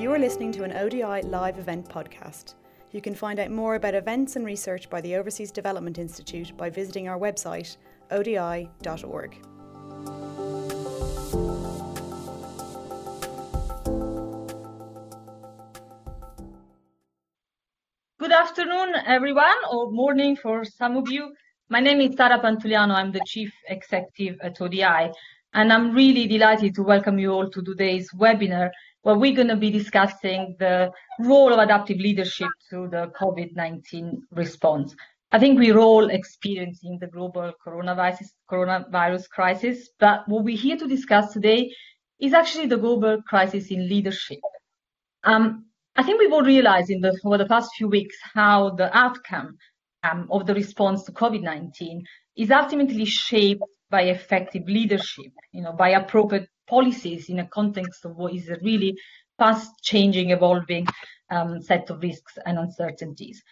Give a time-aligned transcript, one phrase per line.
[0.00, 2.54] You are listening to an ODI live event podcast.
[2.90, 6.70] You can find out more about events and research by the Overseas Development Institute by
[6.70, 7.76] visiting our website,
[8.10, 9.36] odi.org.
[18.18, 21.30] Good afternoon, everyone, or morning for some of you.
[21.68, 22.94] My name is Sara Pantuliano.
[22.94, 25.12] I'm the Chief Executive at ODI,
[25.52, 28.70] and I'm really delighted to welcome you all to today's webinar,
[29.02, 30.90] where we're going to be discussing the
[31.20, 34.94] role of adaptive leadership to the COVID-19 response.
[35.32, 40.88] I think we're all experiencing the global coronavirus, coronavirus crisis, but what we're here to
[40.88, 41.72] discuss today
[42.20, 44.40] is actually the global crisis in leadership.
[45.24, 48.96] Um, I think we've all realized in the, over the past few weeks how the
[48.96, 49.56] outcome
[50.02, 52.00] um, of the response to COVID-19
[52.36, 58.16] is ultimately shaped by effective leadership, you know, by appropriate policies in a context of
[58.16, 58.92] what is a really
[59.38, 60.86] fast-changing, evolving
[61.30, 63.42] um, set of risks and uncertainties.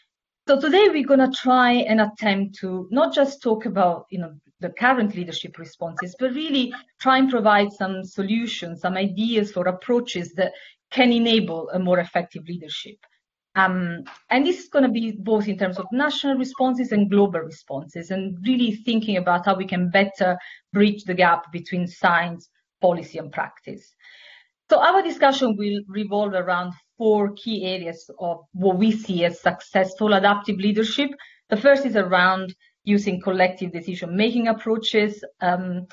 [0.49, 4.33] So today we're going to try and attempt to not just talk about, you know,
[4.61, 10.33] the current leadership responses, but really try and provide some solutions, some ideas for approaches
[10.39, 10.53] that
[10.91, 12.97] can enable a more effective leadership.
[13.55, 17.41] Um, and this is going to be both in terms of national responses and global
[17.41, 20.39] responses, and really thinking about how we can better
[20.73, 22.49] bridge the gap between science,
[22.81, 23.95] policy, and practice.
[24.71, 30.13] So our discussion will revolve around four key areas of what we see as successful
[30.15, 31.11] adaptive leadership.
[31.49, 32.55] The first is around
[32.85, 35.25] using collective decision-making approaches.
[35.41, 35.87] Um,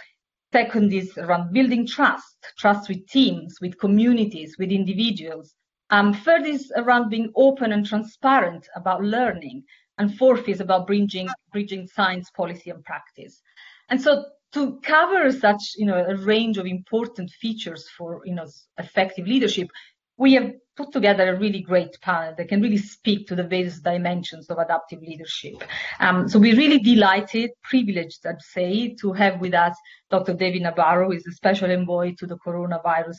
[0.54, 5.54] Second is around building trust, trust with teams, with communities, with individuals.
[5.90, 9.64] Um, third is around being open and transparent about learning.
[9.98, 13.42] And fourth is about bridging, bridging science, policy, and practice.
[13.90, 18.48] And so to cover such, you know, a range of important features for, you know,
[18.78, 19.70] effective leadership,
[20.18, 23.80] we have put together a really great panel that can really speak to the various
[23.80, 25.56] dimensions of adaptive leadership.
[26.00, 29.76] Um, so we're really delighted, privileged, I'd say, to have with us
[30.10, 30.34] Dr.
[30.34, 33.18] David Nabarro, who is a special envoy to the coronavirus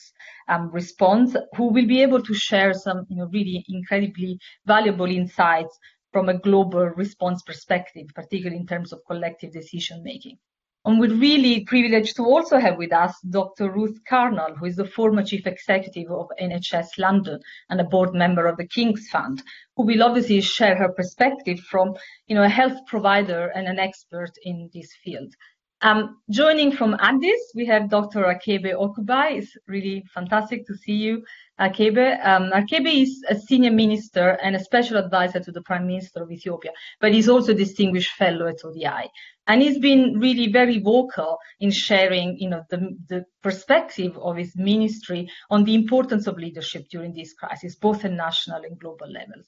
[0.48, 5.78] um, response, who will be able to share some, you know, really incredibly valuable insights
[6.12, 10.38] from a global response perspective, particularly in terms of collective decision making.
[10.86, 13.72] And we're really privileged to also have with us Dr.
[13.72, 18.46] Ruth Carnall, who is the former chief executive of NHS London and a board member
[18.46, 19.42] of the King's Fund,
[19.76, 21.96] who will obviously share her perspective from
[22.28, 25.34] you know, a health provider and an expert in this field.
[25.82, 28.20] Um, joining from Addis, we have Dr.
[28.24, 29.38] Arkebe Oqubay.
[29.38, 31.22] It's really fantastic to see you,
[31.60, 32.24] Arkebe.
[32.24, 36.30] Um, Arkebe is a senior minister and a special advisor to the Prime Minister of
[36.30, 36.70] Ethiopia,
[37.00, 39.10] but he's also a distinguished fellow at ODI.
[39.46, 44.56] And he's been really very vocal in sharing, you know, the, the perspective of his
[44.56, 49.46] ministry on the importance of leadership during this crisis, both at national and global levels.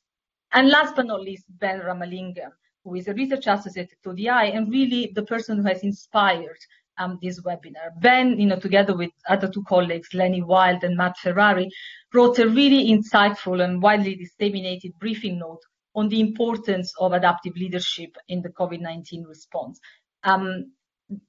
[0.53, 2.53] And last but not least, Ben Ramalingam
[2.89, 6.59] who is a research associate at ODI and really the person who has inspired
[6.99, 7.91] um, this webinar.
[8.01, 11.71] Ben, you know, together with other two colleagues, Leni Wild and Matt Ferrari,
[12.13, 15.61] wrote a really insightful and widely disseminated briefing note
[15.95, 19.81] on the importance of adaptive leadership in the COVID-19 response.
[20.25, 20.73] Um,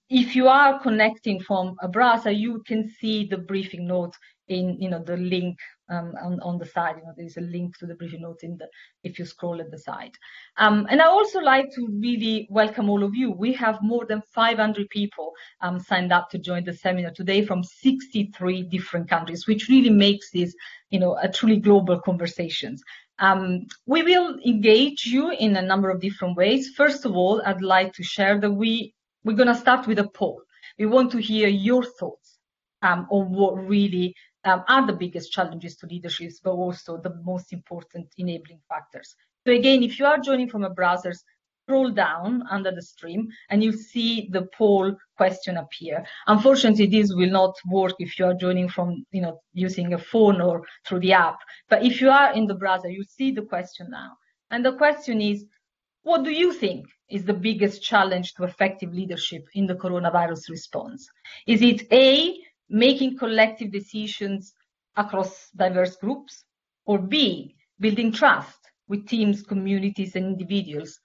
[0.09, 4.15] if you are connecting from Abrasa, you can see the briefing note
[4.49, 5.57] in you know the link
[5.89, 6.95] um, on, on the side.
[6.97, 8.67] You know, there's a link to the briefing notes in the
[9.03, 10.11] if you scroll at the side.
[10.57, 13.31] Um, and I also like to really welcome all of you.
[13.31, 15.31] We have more than 500 people
[15.61, 20.31] um, signed up to join the seminar today from 63 different countries, which really makes
[20.31, 20.53] this
[20.89, 22.83] you know a truly global conversations.
[23.19, 26.69] Um, we will engage you in a number of different ways.
[26.69, 28.93] First of all, I'd like to share that we
[29.23, 30.41] we're going to start with a poll.
[30.77, 32.39] We want to hear your thoughts
[32.81, 34.15] um, on what really
[34.45, 39.15] um, are the biggest challenges to leaderships, but also the most important enabling factors.
[39.45, 41.13] So again, if you are joining from a browser,
[41.69, 46.03] scroll down under the stream and you see the poll question appear.
[46.25, 50.41] Unfortunately, this will not work if you are joining from, you know, using a phone
[50.41, 51.37] or through the app.
[51.69, 54.13] But if you are in the browser, you see the question now.
[54.49, 55.45] And the question is,
[56.01, 61.07] what do you think is the biggest challenge to effective leadership in the coronavirus response?
[61.45, 62.35] Is it A,
[62.67, 64.53] making collective decisions
[64.95, 66.45] across diverse groups,
[66.85, 68.57] or B, building trust
[68.87, 70.99] with teams, communities, and individuals,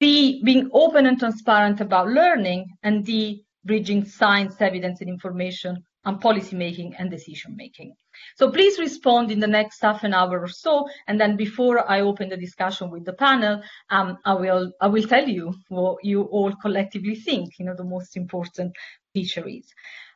[0.00, 6.20] C, being open and transparent about learning, and D, bridging science, evidence, and information and
[6.20, 7.94] policy making and decision making.
[8.36, 12.00] So please respond in the next half an hour or so, and then before I
[12.00, 13.60] open the discussion with the panel,
[13.90, 17.58] um, I will I will tell you what you all collectively think.
[17.58, 18.72] You know, the most important
[19.12, 19.66] feature is.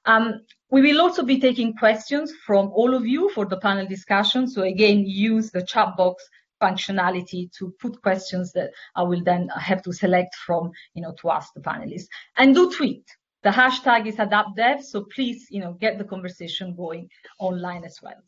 [0.04, 0.40] Um,
[0.70, 4.48] we will also be taking questions from all of you for the panel discussion.
[4.48, 6.24] So again, use the chat box
[6.62, 11.30] functionality to put questions that I will then have to select from, you know, to
[11.30, 12.06] ask the panelists.
[12.36, 13.04] And do tweet.
[13.42, 17.08] The hashtag is AdaptDev, so please, you know, get the conversation going
[17.40, 18.20] online as well.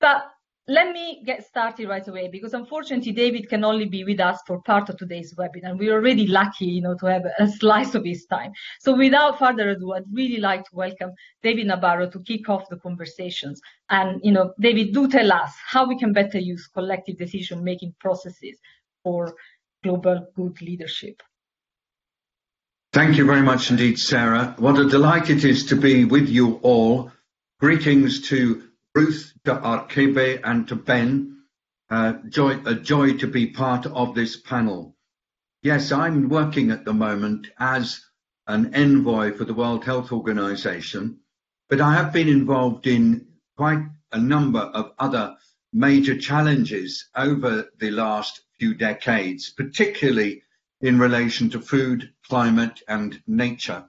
[0.00, 0.24] But
[0.68, 4.60] let me get started right away because unfortunately David can only be with us for
[4.62, 5.78] part of today's webinar.
[5.78, 8.50] We're already lucky, you know, to have a slice of his time.
[8.80, 12.78] So without further ado, I'd really like to welcome David Nabarro to kick off the
[12.78, 13.60] conversations.
[13.90, 18.58] And, you know, David, do tell us how we can better use collective decision-making processes
[19.04, 19.36] for
[19.84, 21.22] global good leadership.
[22.92, 24.56] Thank you very much indeed, Sarah.
[24.58, 27.12] What a delight it is to be with you all.
[27.60, 28.65] Greetings to
[28.96, 31.42] Ruth, to Arkebe, and to Ben.
[31.90, 34.96] Uh, joy, a joy to be part of this panel.
[35.62, 38.00] Yes, I'm working at the moment as
[38.46, 41.20] an envoy for the World Health Organization,
[41.68, 43.26] but I have been involved in
[43.58, 45.36] quite a number of other
[45.74, 50.42] major challenges over the last few decades, particularly
[50.80, 53.84] in relation to food, climate, and nature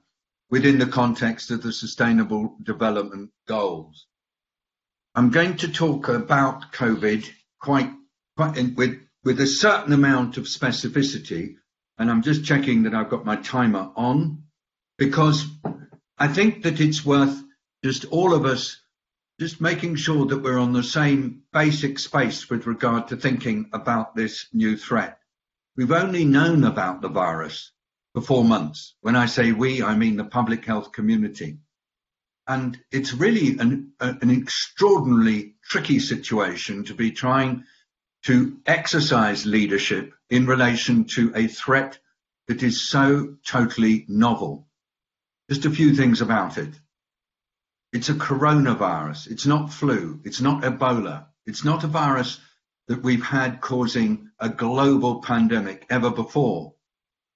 [0.50, 4.06] within the context of the Sustainable Development Goals.
[5.18, 7.28] I'm going to talk about COVID
[7.60, 7.90] quite,
[8.36, 11.56] quite in, with, with a certain amount of specificity,
[11.98, 14.44] and I'm just checking that I've got my timer on,
[14.96, 15.44] because
[16.18, 17.36] I think that it's worth
[17.82, 18.80] just all of us
[19.40, 24.14] just making sure that we're on the same basic space with regard to thinking about
[24.14, 25.18] this new threat.
[25.76, 27.72] We've only known about the virus
[28.14, 28.94] for four months.
[29.00, 31.58] When I say we, I mean the public health community.
[32.48, 37.64] And it's really an, an extraordinarily tricky situation to be trying
[38.24, 41.98] to exercise leadership in relation to a threat
[42.48, 44.66] that is so totally novel.
[45.50, 46.72] Just a few things about it.
[47.92, 49.30] It's a coronavirus.
[49.30, 50.20] It's not flu.
[50.24, 51.26] It's not Ebola.
[51.46, 52.40] It's not a virus
[52.88, 56.74] that we've had causing a global pandemic ever before.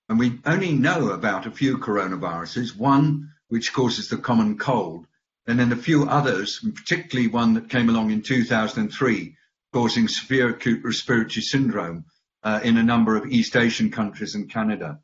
[0.08, 2.76] And we only know about a few coronaviruses.
[2.76, 5.06] One which causes the common cold,
[5.46, 9.36] and then a few others, particularly one that came along in 2003,
[9.74, 12.06] causing severe acute respiratory syndrome
[12.42, 15.00] uh, in a number of East Asian countries and Canada.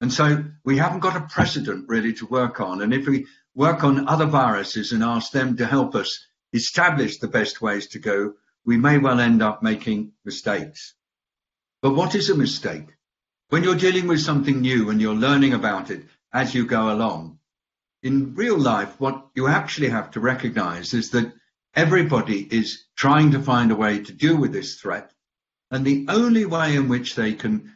[0.00, 2.80] And so we haven't got a precedent really to work on.
[2.80, 7.28] And if we work on other viruses and ask them to help us establish the
[7.28, 8.32] best ways to go,
[8.64, 10.94] we may well end up making mistakes.
[11.82, 12.86] But what is a mistake?
[13.50, 17.40] When you're dealing with something new and you're learning about it as you go along,
[18.04, 21.32] in real life, what you actually have to recognize is that
[21.74, 25.10] everybody is trying to find a way to deal with this threat.
[25.70, 27.72] And the only way in which they can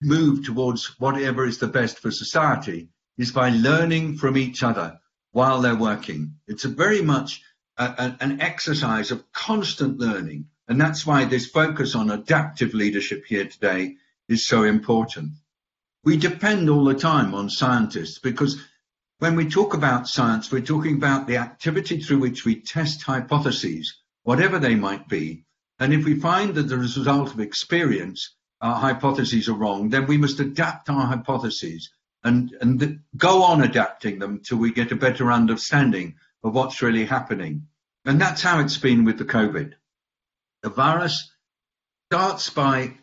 [0.00, 2.88] move towards whatever is the best for society
[3.18, 4.98] is by learning from each other
[5.32, 6.36] while they're working.
[6.46, 7.42] It's a very much
[7.76, 10.46] a, a, an exercise of constant learning.
[10.66, 13.96] And that's why this focus on adaptive leadership here today
[14.28, 15.32] is so important.
[16.04, 18.58] We depend all the time on scientists because
[19.18, 24.00] when we talk about science, we're talking about the activity through which we test hypotheses,
[24.22, 25.44] whatever they might be.
[25.80, 30.18] And if we find that the result of experience, our hypotheses are wrong, then we
[30.18, 31.90] must adapt our hypotheses
[32.22, 37.04] and, and go on adapting them till we get a better understanding of what's really
[37.04, 37.66] happening.
[38.04, 39.74] And that's how it's been with the COVID.
[40.62, 41.32] The virus
[42.08, 42.98] starts by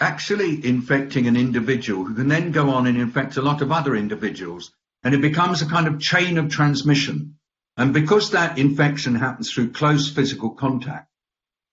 [0.00, 3.94] actually infecting an individual who can then go on and infect a lot of other
[3.94, 4.72] individuals
[5.06, 7.36] and it becomes a kind of chain of transmission.
[7.76, 11.08] And because that infection happens through close physical contact,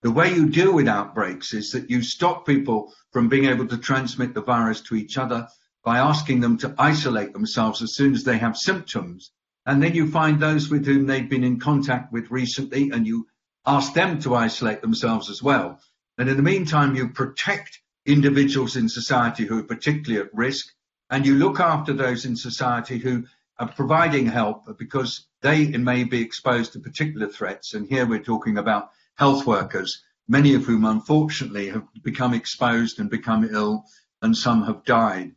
[0.04, 3.80] the way you deal with outbreaks is that you stop people from being able to
[3.80, 5.48] transmit the virus to each other
[5.84, 9.32] by asking them to isolate themselves as soon as they have symptoms.
[9.66, 13.25] And then you find those with whom they've been in contact with recently and you
[13.66, 15.80] ask them to isolate themselves as well.
[16.20, 20.68] And in the meantime, you protect individuals in society who are particularly at risk
[21.10, 23.25] and you look after those in society who
[23.60, 27.74] are providing help because they may be exposed to particular threats.
[27.74, 33.10] And here we're talking about health workers, many of whom unfortunately have become exposed and
[33.10, 33.86] become ill,
[34.22, 35.33] and some have died.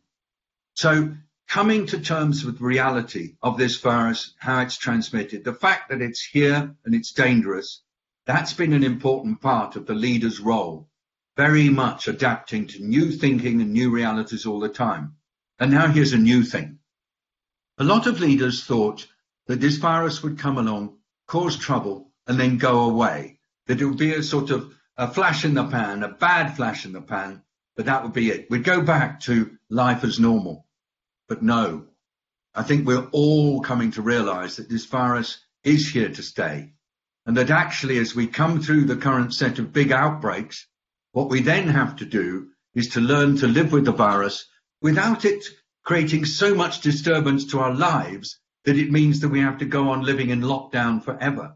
[0.73, 1.13] So
[1.47, 6.01] coming to terms with the reality of this virus, how it's transmitted, the fact that
[6.01, 7.81] it's here and it's dangerous,
[8.25, 10.89] that's been an important part of the leader's role,
[11.35, 15.16] very much adapting to new thinking and new realities all the time.
[15.59, 16.79] And now here's a new thing.
[17.77, 19.07] A lot of leaders thought
[19.47, 20.97] that this virus would come along,
[21.27, 23.39] cause trouble, and then go away.
[23.67, 26.85] That it would be a sort of a flash in the pan, a bad flash
[26.85, 27.43] in the pan,
[27.75, 28.49] but that would be it.
[28.49, 30.65] We'd go back to life as normal.
[31.27, 31.87] But no,
[32.55, 36.73] I think we're all coming to realize that this virus is here to stay.
[37.25, 40.65] And that actually, as we come through the current set of big outbreaks,
[41.11, 44.47] what we then have to do is to learn to live with the virus
[44.81, 45.43] without it
[45.83, 49.89] creating so much disturbance to our lives that it means that we have to go
[49.89, 51.55] on living in lockdown forever.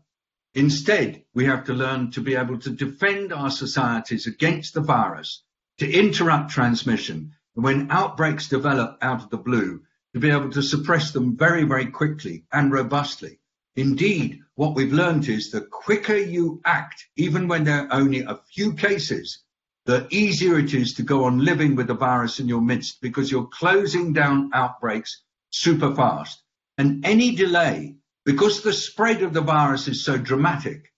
[0.54, 5.44] Instead, we have to learn to be able to defend our societies against the virus,
[5.78, 9.82] to interrupt transmission, and when outbreaks develop out of the blue,
[10.13, 13.40] to be able to suppress them very, very quickly and robustly.
[13.75, 18.40] Indeed, what we've learned is the quicker you act, even when there are only a
[18.54, 19.44] few cases,
[19.86, 23.32] the easier it is to go on living with the virus in your midst because
[23.32, 26.44] you're closing down outbreaks super fast.
[26.78, 30.92] And any delay because the spread of the virus is so dramatic,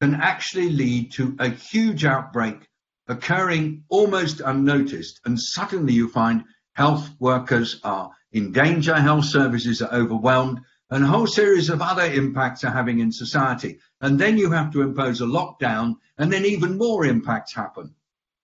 [0.00, 2.68] can actually lead to a huge outbreak
[3.08, 5.20] occurring almost unnoticed.
[5.24, 11.08] And suddenly you find health workers are in danger, health services are overwhelmed, and a
[11.08, 13.80] whole series of other impacts are having in society.
[14.00, 17.94] And then you have to impose a lockdown, and then even more impacts happen.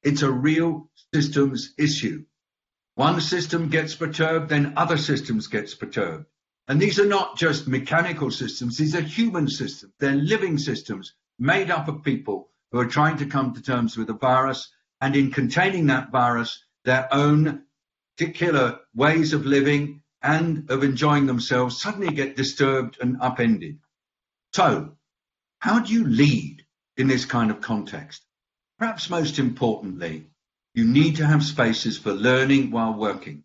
[0.05, 2.25] It's a real systems issue.
[2.95, 6.27] One system gets perturbed, then other systems gets perturbed.
[6.69, 9.93] And these are not just mechanical systems, these are human systems.
[9.99, 14.07] They're living systems made up of people who are trying to come to terms with
[14.07, 14.71] the virus
[15.01, 17.65] and in containing that virus, their own
[18.17, 23.79] particular ways of living and of enjoying themselves suddenly get disturbed and upended.
[24.53, 24.97] So,
[25.59, 26.65] how do you lead
[26.97, 28.24] in this kind of context?
[28.85, 30.26] Perhaps most importantly,
[30.75, 33.43] you need to have spaces for learning while working.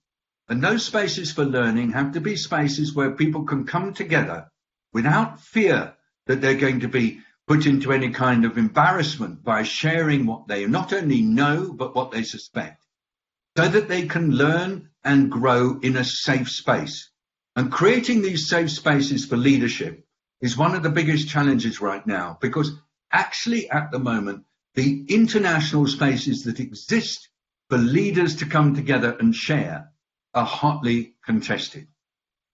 [0.49, 4.51] And those spaces for learning have to be spaces where people can come together
[4.91, 5.95] without fear
[6.27, 10.65] that they're going to be put into any kind of embarrassment by sharing what they
[10.65, 12.83] not only know, but what they suspect,
[13.55, 17.11] so that they can learn and grow in a safe space.
[17.55, 20.05] And creating these safe spaces for leadership
[20.41, 22.73] is one of the biggest challenges right now, because
[23.13, 24.43] actually at the moment,
[24.75, 27.29] the international spaces that exist
[27.69, 29.91] for leaders to come together and share
[30.33, 31.87] are hotly contested.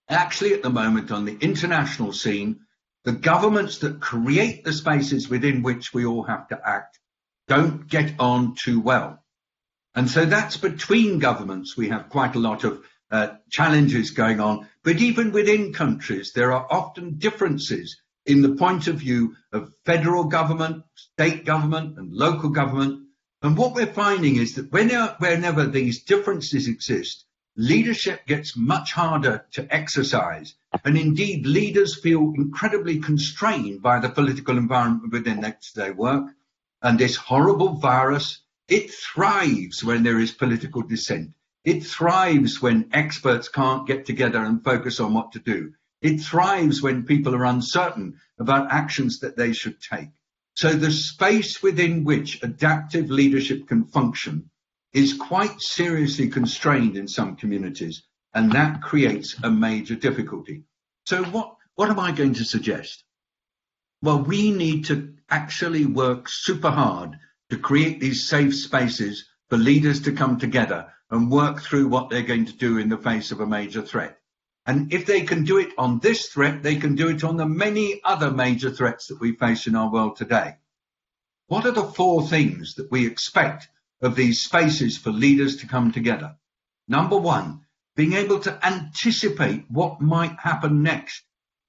[0.10, 2.60] Actually, at the moment on the international scene,
[3.03, 7.00] the governments that create the spaces within which we all have to act
[7.48, 9.24] don't get on too well.
[9.93, 11.77] And so that's between governments.
[11.77, 14.67] We have quite a lot of uh, challenges going on.
[14.84, 20.24] But even within countries, there are often differences in the point of view of federal
[20.24, 23.03] government, state government, and local government.
[23.41, 28.91] And what we're finding is that whenever, uh, whenever these differences exist, leadership gets much
[28.91, 30.55] harder to exercise.
[30.84, 36.25] And indeed, leaders feel incredibly constrained by the political environment within which they work.
[36.82, 41.32] And this horrible virus, it thrives when there is political dissent.
[41.63, 45.74] It thrives when experts can't get together and focus on what to do.
[46.06, 50.10] It thrives when people are uncertain about actions that they should take.
[50.54, 54.52] So the space within which adaptive leadership can function
[54.94, 58.04] is quite seriously constrained in some communities,
[58.36, 60.66] and that creates a major difficulty.
[61.08, 63.04] So what, what am I going to suggest?
[64.04, 67.18] Well, we need to actually work super hard
[67.50, 72.22] to create these safe spaces for leaders to come together and work through what they're
[72.22, 74.20] going to do in the face of a major threat.
[74.65, 77.45] And if they can do it on this threat, they can do it on the
[77.45, 80.55] many other major threats that we face in our world today.
[81.48, 83.69] What are the four things that we expect
[84.01, 86.36] of these spaces for leaders to come together.
[86.88, 87.62] Number one,
[87.95, 91.24] being able to anticipate what might happen next.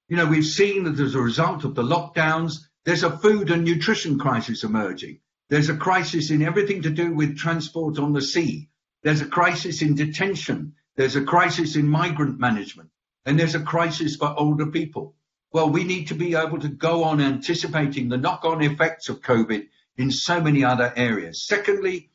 [0.09, 3.65] You know, we've seen that as a result of the lockdowns, there's a food and
[3.65, 5.21] nutrition crisis emerging.
[5.49, 8.69] There's a crisis in everything to do with transport on the sea.
[9.03, 10.75] There's a crisis in detention.
[10.97, 12.91] There's a crisis in migrant management.
[13.27, 15.15] And there's a crisis for older people.
[15.53, 19.21] Well, we need to be able to go on anticipating the knock on effects of
[19.21, 21.47] COVID in so many other areas.
[21.47, 22.11] Secondly,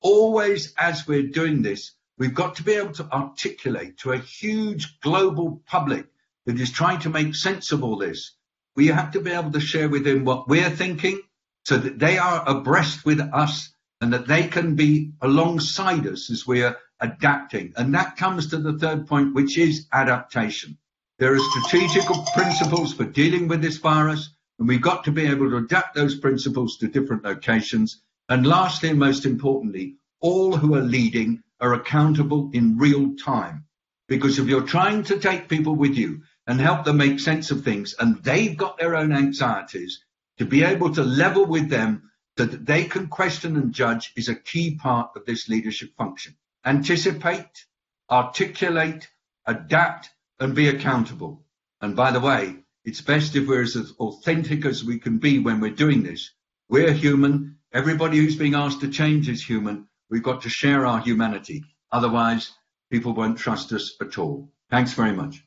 [0.00, 5.00] always as we're doing this, we've got to be able to articulate to a huge
[5.00, 6.06] global public
[6.46, 8.36] that is trying to make sense of all this.
[8.76, 11.20] We have to be able to share with them what we're thinking
[11.64, 16.46] so that they are abreast with us and that they can be alongside us as
[16.46, 17.72] we're adapting.
[17.76, 20.78] And that comes to the third point, which is adaptation.
[21.18, 25.50] There are strategic principles for dealing with this virus, and we've got to be able
[25.50, 30.82] to adapt those principles to different locations and lastly, and most importantly, all who are
[30.82, 33.66] leading are accountable in real time.
[34.08, 37.64] Because if you're trying to take people with you and help them make sense of
[37.64, 37.94] things.
[37.98, 40.04] And they've got their own anxieties
[40.38, 44.28] to be able to level with them so that they can question and judge is
[44.28, 46.36] a key part of this leadership function.
[46.64, 47.66] Anticipate,
[48.10, 49.08] articulate,
[49.46, 51.44] adapt, and be accountable.
[51.80, 55.60] And by the way, it's best if we're as authentic as we can be when
[55.60, 56.30] we're doing this.
[56.68, 57.58] We're human.
[57.72, 59.88] Everybody who's being asked to change is human.
[60.10, 61.64] We've got to share our humanity.
[61.90, 62.52] Otherwise,
[62.90, 64.52] people won't trust us at all.
[64.70, 65.42] Thanks very much.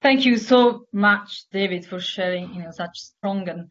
[0.00, 3.68] Thank you so much, David, for sharing you know, such strong and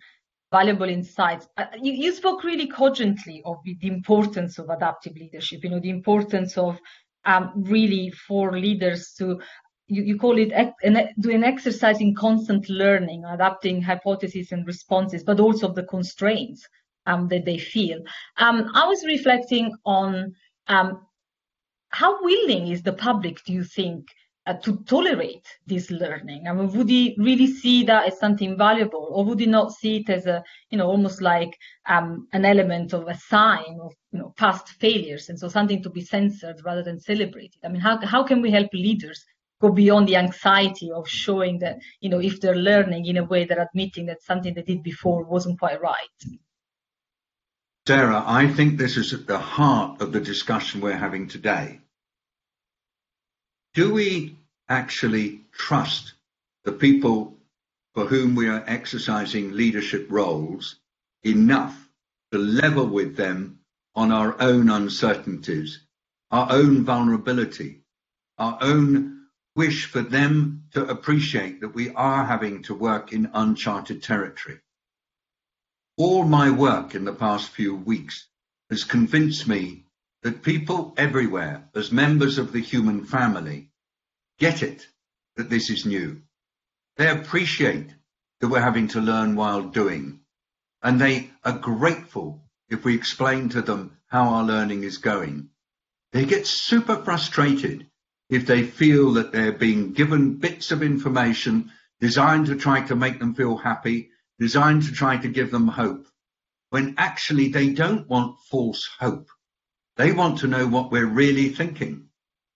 [0.51, 1.47] valuable insights.
[1.57, 5.89] Uh, you, you, spoke really cogently of the importance of adaptive leadership, you know, the
[5.89, 6.79] importance of
[7.25, 9.39] um, really for leaders to,
[9.87, 10.51] you, you call it
[10.83, 16.65] an, do an exercise in constant learning, adapting hypotheses and responses, but also the constraints
[17.05, 17.99] um, that they feel.
[18.37, 20.33] Um, I was reflecting on
[20.67, 21.05] um,
[21.89, 24.07] how willing is the public, do you think,
[24.47, 26.47] uh, to tolerate this learning?
[26.47, 29.97] I mean, would he really see that as something valuable, or would he not see
[29.97, 31.55] it as a, you know, almost like
[31.87, 35.89] um, an element of a sign of, you know, past failures, and so something to
[35.89, 37.59] be censored rather than celebrated?
[37.63, 39.23] I mean, how how can we help leaders
[39.59, 43.43] go beyond the anxiety of showing that, you know, if they're learning in a way
[43.43, 46.17] they're admitting that something they did before wasn't quite right?
[47.87, 51.79] Sarah, I think this is at the heart of the discussion we're having today
[53.73, 54.35] do we
[54.69, 56.13] actually trust
[56.63, 57.37] the people
[57.93, 60.79] for whom we are exercising leadership roles
[61.23, 61.89] enough
[62.31, 63.59] to level with them
[63.95, 65.79] on our own uncertainties,
[66.29, 67.81] our own vulnerability,
[68.37, 74.03] our own wish for them to appreciate that we are having to work in uncharted
[74.03, 74.59] territory.
[75.97, 78.27] All my work in the past few weeks
[78.69, 79.86] has convinced me
[80.23, 83.69] that people everywhere, as members of the human family,
[84.39, 84.87] get it
[85.35, 86.21] that this is new.
[86.97, 87.89] They appreciate
[88.39, 90.21] that we're having to learn while doing,
[90.81, 95.49] and they are grateful if we explain to them how our learning is going.
[96.11, 97.87] They get super frustrated
[98.29, 103.19] if they feel that they're being given bits of information designed to try to make
[103.19, 106.07] them feel happy, designed to try to give them hope,
[106.69, 109.29] when actually they don't want false hope.
[109.97, 112.07] They want to know what we're really thinking.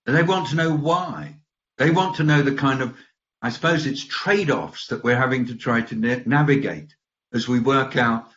[0.05, 1.37] And they want to know why.
[1.77, 2.95] They want to know the kind of,
[3.41, 6.95] I suppose it's trade offs that we're having to try to na- navigate
[7.33, 8.29] as we work out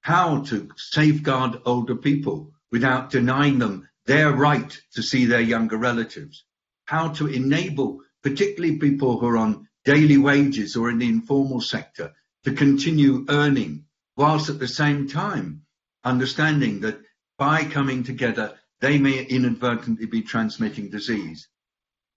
[0.00, 6.44] how to safeguard older people without denying them their right to see their younger relatives,
[6.86, 12.12] how to enable particularly people who are on daily wages or in the informal sector
[12.44, 13.84] to continue earning
[14.16, 15.62] whilst at the same time
[16.04, 17.00] understanding that
[17.38, 21.48] by coming together they may inadvertently be transmitting disease.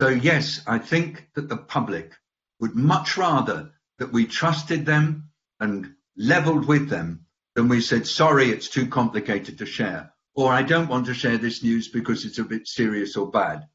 [0.01, 2.11] So yes, I think that the public
[2.59, 8.49] would much rather that we trusted them and leveled with them than we said, sorry,
[8.49, 12.39] it's too complicated to share, or I don't want to share this news because it's
[12.39, 13.67] a bit serious or bad.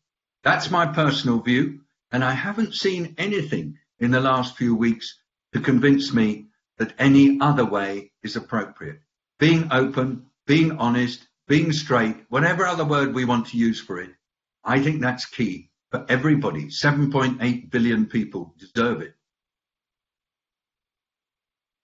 [0.43, 5.17] That's my personal view, and I haven't seen anything in the last few weeks
[5.53, 6.49] to convince me
[6.79, 9.01] that any other way is appropriate.
[9.39, 14.11] Being open, being honest, being straight, whatever other word we want to use for it,
[14.65, 16.67] I think that's key for everybody.
[16.67, 19.15] 7.8 billion people deserve it.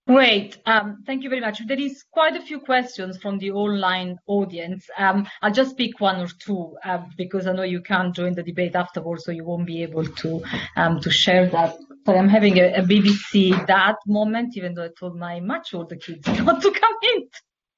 [0.06, 0.56] Great.
[0.66, 1.66] Um, thank you very much.
[1.66, 4.88] There is quite a few questions from the online audience.
[4.96, 8.44] Um, I'll just pick one or two uh, because I know you can't join the
[8.44, 10.44] debate afterwards, so you won't be able to
[10.76, 11.74] um, to share that.
[12.04, 15.96] But I'm having a, a, BBC that moment, even though I told my much older
[15.96, 17.28] kids not to come in.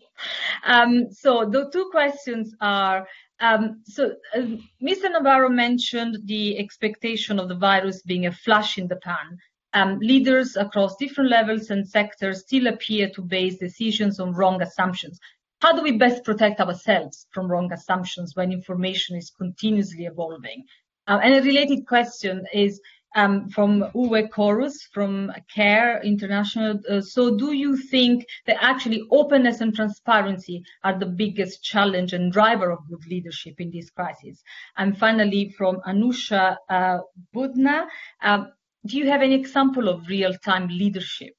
[0.64, 3.06] um, so the two questions are
[3.40, 4.38] um, so uh,
[4.82, 5.10] Mr.
[5.12, 9.38] Nabarro mentioned the expectation of the virus being a flash in the pan.
[9.74, 15.18] Um, leaders across different levels and sectors still appear to base decisions on wrong assumptions.
[15.60, 20.64] How do we best protect ourselves from wrong assumptions when information is continuously evolving?
[21.06, 22.80] Uh, and a related question is,
[23.16, 26.78] um, from Uwe Korus from CARE International.
[26.88, 32.30] Uh, so do you think that actually openness and transparency are the biggest challenge and
[32.30, 34.42] driver of good leadership in this crisis?
[34.76, 36.98] And finally, from Anusha uh,
[37.34, 37.86] Budna,
[38.22, 38.52] um,
[38.84, 41.34] do you have any example of real-time leadership,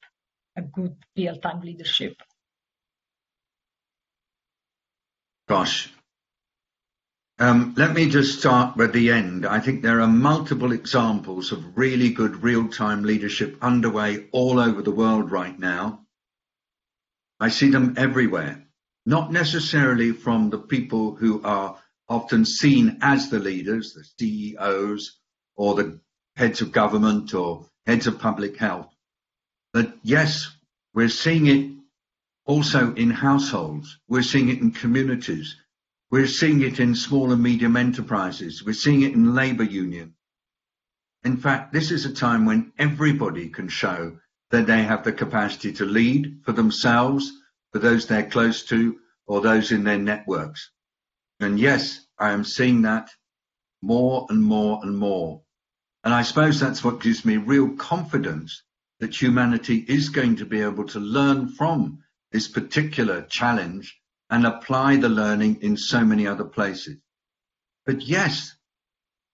[0.58, 2.16] a good real-time leadership?
[5.48, 5.94] Gosh,
[7.40, 9.46] um, let me just start with the end.
[9.46, 14.92] I think there are multiple examples of really good real-time leadership underway all over the
[14.92, 16.06] world right now.
[17.40, 18.66] I see them everywhere,
[19.06, 21.78] not necessarily from the people who are
[22.10, 25.20] often seen as the leaders, the CEOs
[25.56, 26.00] or the
[26.36, 28.92] heads of government or heads of public health.
[29.74, 30.50] But yes,
[30.96, 31.72] we're seeing it
[32.48, 34.00] also in households.
[34.08, 35.56] We're seeing it in communities.
[36.10, 38.64] We're seeing it in small and medium enterprises.
[38.64, 40.14] We're seeing it in labour unions.
[41.24, 44.18] In fact, this is a time when everybody can show
[44.52, 47.34] that they have the capacity to lead for themselves,
[47.74, 50.72] for those they're close to, or those in their networks.
[51.42, 53.10] And yes, I am seeing that
[53.82, 55.42] more and more and more.
[56.06, 58.64] And I suppose that's what gives me real confidence
[59.02, 62.00] that humanity is going to be able to learn from
[62.32, 66.98] this particular challenge and apply the learning in so many other places.
[67.86, 68.56] But yes,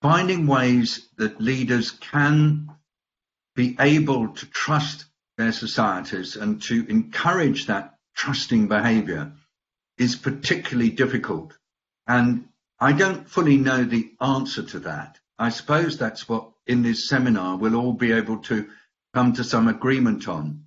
[0.02, 2.70] finding ways that leaders can
[3.56, 5.06] be able to trust
[5.38, 9.34] their societies and to encourage that trusting behavior
[9.98, 11.58] is particularly difficult.
[12.08, 15.20] And I don't fully know the answer to that.
[15.40, 18.70] I suppose that's what in this seminar we'll all be able to
[19.14, 20.66] come to some agreement on.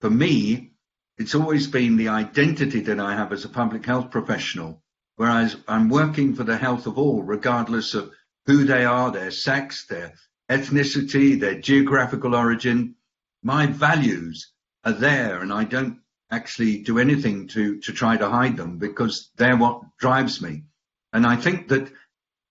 [0.00, 0.71] For me,
[1.18, 4.82] it's always been the identity that I have as a public health professional,
[5.16, 8.12] whereas I'm working for the health of all, regardless of
[8.46, 10.14] who they are, their sex, their
[10.50, 12.96] ethnicity, their geographical origin.
[13.42, 14.52] My values
[14.84, 19.30] are there and I don't actually do anything to, to try to hide them because
[19.36, 20.64] they're what drives me.
[21.12, 21.92] And I think that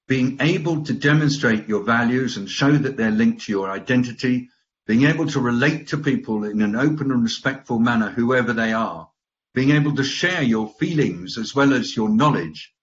[0.08, 4.50] being able to demonstrate your values and show that they're linked to your identity,
[4.92, 9.10] being able to relate to people in an open and respectful manner, whoever they are,
[9.54, 12.74] being able to share your feelings as well as your knowledge,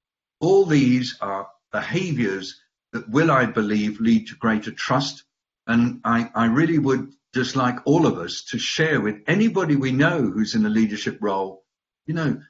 [0.41, 2.59] all these are behaviors
[2.95, 5.23] that will, I believe, lead to greater trust.
[5.67, 9.93] And I, I really would just like all of us to share with anybody we
[9.93, 11.63] know who's in a leadership role,
[12.07, 12.41] you know,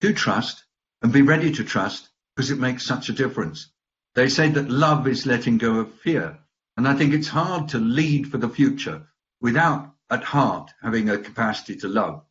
[0.00, 0.64] do trust
[1.02, 3.70] and be ready to trust because it makes such a difference.
[4.16, 6.40] They say that love is letting go of fear.
[6.76, 9.06] And I think it's hard to lead for the future
[9.40, 12.22] without at heart having a capacity to love.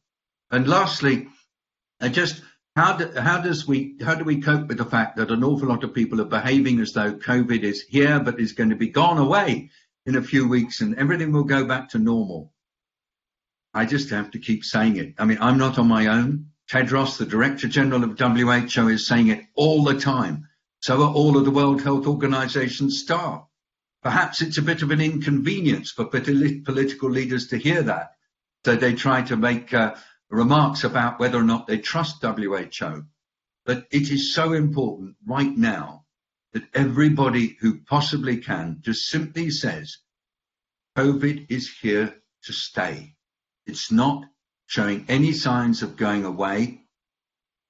[0.51, 1.27] And lastly,
[2.11, 2.41] just
[2.75, 5.69] how do, how does we how do we cope with the fact that an awful
[5.69, 8.89] lot of people are behaving as though COVID is here but is going to be
[8.89, 9.69] gone away
[10.05, 12.51] in a few weeks and everything will go back to normal?
[13.73, 15.13] I just have to keep saying it.
[15.17, 16.47] I mean, I'm not on my own.
[16.69, 20.47] Tedros, the Director General of WHO, is saying it all the time.
[20.81, 23.45] So are all of the World Health Organization staff.
[24.03, 28.15] Perhaps it's a bit of an inconvenience for political leaders to hear that.
[28.65, 29.95] So they try to make uh,
[30.29, 33.05] remarks about whether or not they trust WHO.
[33.65, 36.05] But it is so important right now
[36.51, 39.97] that everybody who possibly can just simply says,
[40.97, 42.13] COVID is here
[42.43, 43.15] to stay.
[43.65, 44.25] It's not
[44.67, 46.81] showing any signs of going away.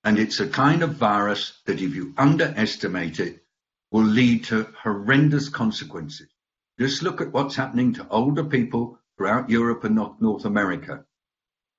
[0.04, 3.43] And it's a kind of virus that if you underestimate it,
[3.94, 6.28] will lead to horrendous consequences.
[6.80, 11.06] Just look at what's happening to older people throughout Europe and North America.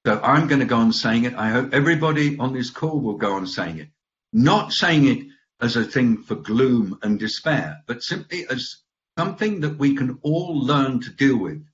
[0.06, 1.34] So I'm going to go on saying it.
[1.34, 3.88] I hope everybody on this call will go on saying it.
[4.32, 5.26] Not saying it
[5.60, 8.76] as a thing for gloom and despair, but simply as
[9.18, 11.64] something that we can all learn to deal with.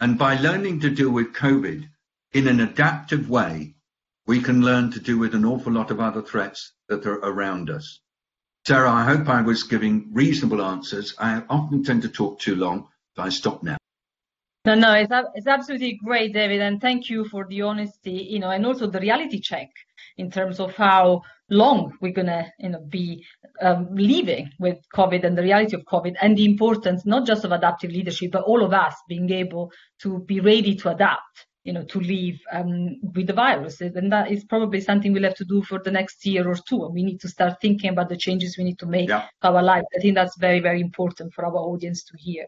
[0.00, 1.86] And by learning to deal with COVID
[2.32, 3.74] in an adaptive way,
[4.26, 7.68] we can learn to deal with an awful lot of other threats that are around
[7.68, 8.00] us.
[8.66, 11.14] Sarah, I hope I was giving reasonable answers.
[11.18, 13.78] I often tend to talk too long, so I stop now.
[14.64, 18.50] No, no, it's, it's absolutely great, David, and thank you for the honesty, you know,
[18.50, 19.70] and also the reality check
[20.18, 23.24] in terms of how long we're gonna, you know, be
[23.62, 27.52] um, living with COVID and the reality of COVID, and the importance not just of
[27.52, 31.84] adaptive leadership, but all of us being able to be ready to adapt you know,
[31.84, 33.82] to live um, with the virus.
[33.82, 36.82] And that is probably something we'll have to do for the next year or two.
[36.82, 39.26] And we need to start thinking about the changes we need to make yeah.
[39.42, 39.84] to our life.
[39.94, 42.46] I think that's very, very important for our audience to hear.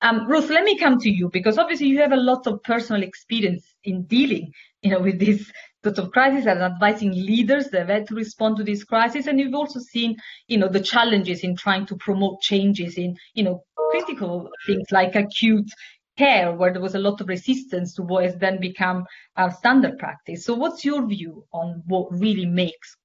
[0.00, 3.02] Um, Ruth, let me come to you because obviously you have a lot of personal
[3.02, 5.52] experience in dealing, you know, with this
[5.84, 9.26] sort of crisis and advising leaders that have had to respond to this crisis.
[9.26, 10.16] And you've also seen,
[10.48, 15.14] you know, the challenges in trying to promote changes in, you know, critical things like
[15.14, 15.70] acute
[16.16, 19.98] care where there was a lot of resistance to what has then become a standard
[19.98, 20.44] practice.
[20.44, 22.96] So what's your view on what really makes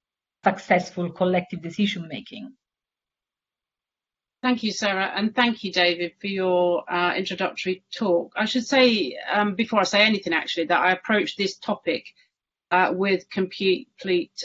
[0.44, 2.52] successful collective decision making?
[4.40, 8.32] Thank you, Sarah, and thank you, David, for your uh, introductory talk.
[8.36, 12.04] I should say, um, before I say anything, actually, that I approach this topic
[12.70, 13.88] uh, with complete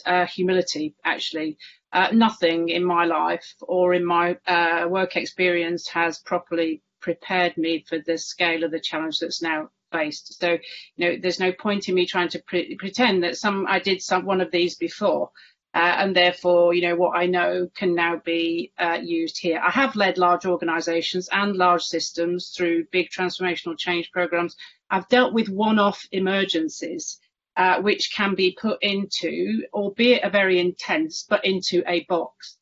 [0.06, 1.58] uh, humility, actually.
[1.92, 7.86] Uh, nothing in my life or in my uh, work experience has properly prepared me
[7.88, 10.40] for the scale of the challenge that's now faced.
[10.40, 10.58] So,
[10.96, 14.02] you know, there's no point in me trying to pre- pretend that some I did
[14.02, 15.30] some one of these before.
[15.76, 19.60] Uh, and therefore, you know, what I know can now be uh, used here.
[19.60, 24.56] I have led large organisations and large systems through big transformational change programs.
[24.92, 27.20] I've dealt with one-off emergencies,
[27.58, 32.58] uh, which can be put into, albeit a very intense, but into a box.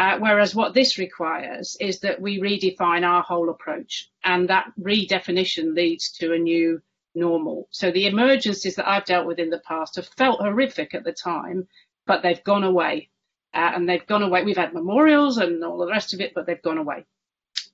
[0.00, 5.74] Uh, whereas what this requires is that we redefine our whole approach, and that redefinition
[5.74, 6.80] leads to a new
[7.14, 7.68] normal.
[7.70, 11.12] So the emergencies that I've dealt with in the past have felt horrific at the
[11.12, 11.68] time,
[12.06, 13.10] but they've gone away.
[13.52, 14.42] Uh, and they've gone away.
[14.42, 17.04] We've had memorials and all the rest of it, but they've gone away.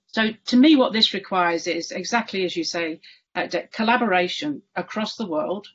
[0.07, 3.01] So to me, what this requires is exactly as you say,
[3.37, 5.69] uh, collaboration across the world,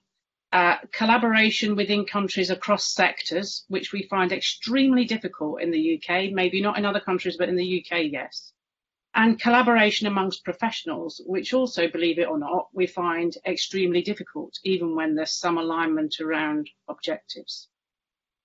[0.52, 6.62] uh, collaboration within countries across sectors, which we find extremely difficult in the UK, maybe
[6.62, 8.52] not in other countries, but in the UK, yes.
[9.14, 14.96] And collaboration amongst professionals, which also, believe it or not, we find extremely difficult, even
[14.96, 17.68] when there's some alignment around objectives.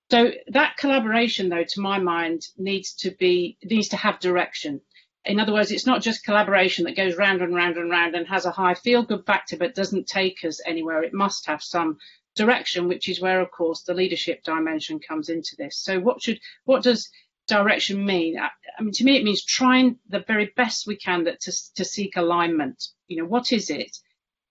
[0.09, 4.81] So that collaboration, though, to my mind, needs to be needs to have direction.
[5.27, 8.25] In other words, it's not just collaboration that goes round and round and round and
[8.27, 11.03] has a high feel good factor but doesn't take us anywhere.
[11.03, 11.97] It must have some
[12.35, 15.77] direction, which is where, of course, the leadership dimension comes into this.
[15.77, 17.09] So, what should what does
[17.47, 18.39] direction mean?
[18.39, 21.83] I mean, to me, it means trying the very best we can that to, to
[21.83, 22.87] seek alignment.
[23.07, 23.97] You know, what is it?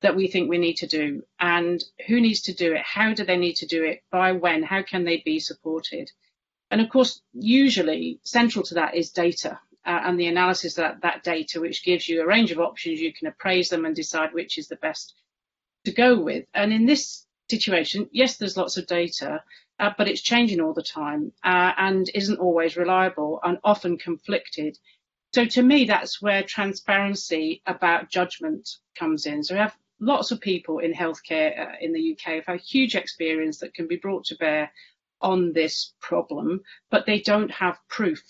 [0.03, 3.25] that we think we need to do and who needs to do it how do
[3.25, 6.11] they need to do it by when how can they be supported
[6.71, 11.03] and of course usually central to that is data uh, and the analysis of that,
[11.03, 14.33] that data which gives you a range of options you can appraise them and decide
[14.33, 15.15] which is the best
[15.85, 19.43] to go with and in this situation yes there's lots of data
[19.79, 24.77] uh, but it's changing all the time uh, and isn't always reliable and often conflicted
[25.37, 28.67] so to me, that's where transparency about judgment
[28.99, 29.45] comes in.
[29.45, 32.95] So we have lots of people in healthcare uh, in the UK who have huge
[32.95, 34.73] experience that can be brought to bear
[35.21, 38.23] on this problem, but they don't have proof.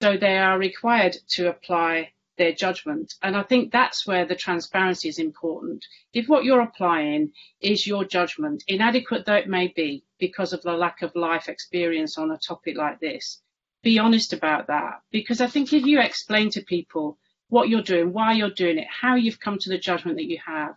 [0.00, 3.14] So they are required to apply their judgment.
[3.20, 5.84] And I think that's where the transparency is important.
[6.12, 10.72] If what you're applying is your judgment, inadequate though it may be because of the
[10.72, 13.42] lack of life experience on a topic like this,
[13.82, 15.02] be honest about that.
[15.10, 18.86] Because I think if you explain to people what you're doing, why you're doing it,
[18.88, 20.76] how you've come to the judgment that you have.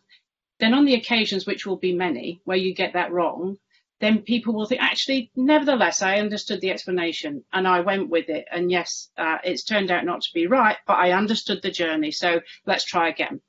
[0.60, 3.58] Then on the occasions, which will be many, where you get that wrong,
[4.02, 8.46] then people will think, actually, nevertheless, I understood the explanation and I went with it.
[8.52, 12.12] And yes, uh, it's turned out not to be right, but I understood the journey.
[12.12, 13.42] So let's try again.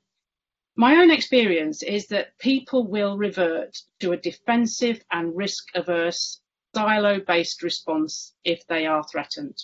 [0.75, 6.39] My own experience is that people will revert to a defensive and risk averse
[6.73, 9.57] silo based response if they are threatened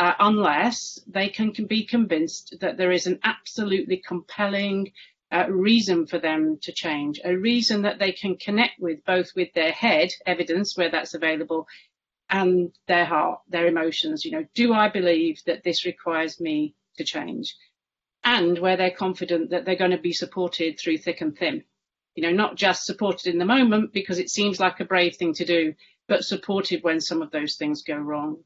[0.00, 4.90] uh, unless they can, can, be convinced that there is an absolutely compelling
[5.32, 9.52] uh, reason for them to change, a reason that they can connect with both with
[9.54, 11.66] their head, evidence where that's available,
[12.28, 14.24] and their heart, their emotions.
[14.24, 17.56] You know, do I believe that this requires me to change?
[18.22, 21.64] And where they're confident that they're going to be supported through thick and thin.
[22.14, 25.32] You know, not just supported in the moment because it seems like a brave thing
[25.34, 25.74] to do,
[26.08, 28.42] but supported when some of those things go wrong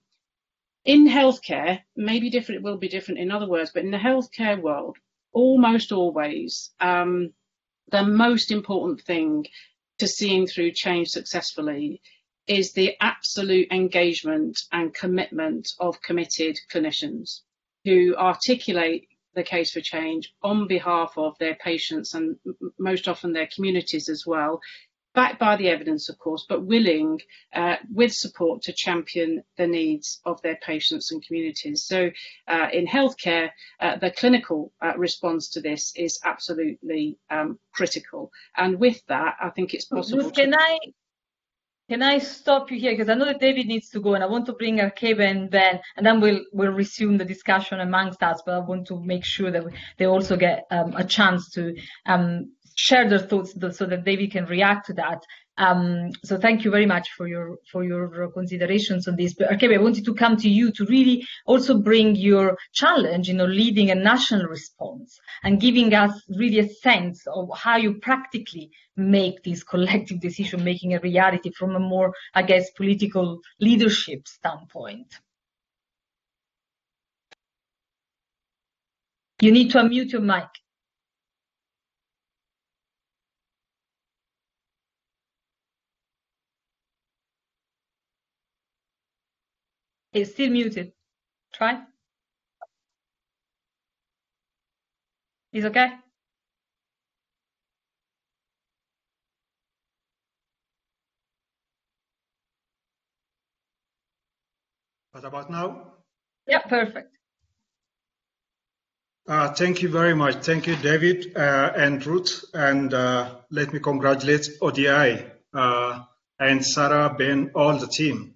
[0.84, 4.60] in healthcare, maybe different, it will be different in other words, but in the healthcare
[4.60, 4.98] world,
[5.34, 7.32] almost always, um,
[7.90, 9.46] the most important thing
[9.98, 12.00] to seeing through change successfully
[12.46, 17.40] is the absolute engagement and commitment of committed clinicians
[17.84, 22.36] who articulate the case for change on behalf of their patients and
[22.78, 24.60] most often their communities as well
[25.14, 27.20] backed by the evidence, of course, but willing,
[27.54, 31.84] uh, with support, to champion the needs of their patients and communities.
[31.84, 32.10] So,
[32.48, 33.50] uh, in healthcare,
[33.80, 38.30] uh, the clinical uh, response to this is absolutely um, critical.
[38.56, 40.30] And with that, I think it's possible.
[40.30, 40.78] Can I
[41.88, 44.26] can I stop you here because I know that David needs to go, and I
[44.26, 48.42] want to bring Arkebe and Ben, and then we'll we'll resume the discussion amongst us.
[48.44, 49.64] But I want to make sure that
[49.98, 54.46] they also get um, a chance to um, share their thoughts so that David can
[54.46, 55.22] react to that.
[55.56, 59.34] Um, so thank you very much for your for your considerations on this.
[59.34, 63.34] But okay, I wanted to come to you to really also bring your challenge, you
[63.34, 68.70] know, leading a national response and giving us really a sense of how you practically
[68.96, 75.20] make this collective decision making a reality from a more, I guess, political leadership standpoint.
[79.40, 80.48] You need to unmute your mic.
[90.14, 90.92] It's still muted.
[91.52, 91.82] Try.
[95.52, 95.90] Is okay?
[105.10, 105.92] What about now?
[106.46, 107.10] Yeah, perfect.
[109.26, 110.36] Uh, thank you very much.
[110.44, 112.44] Thank you, David uh, and Ruth.
[112.52, 115.24] And uh, let me congratulate ODI
[115.54, 116.04] uh,
[116.38, 118.33] and Sarah, Ben, all the team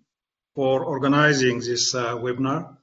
[0.58, 2.78] for organizing this uh, webinar.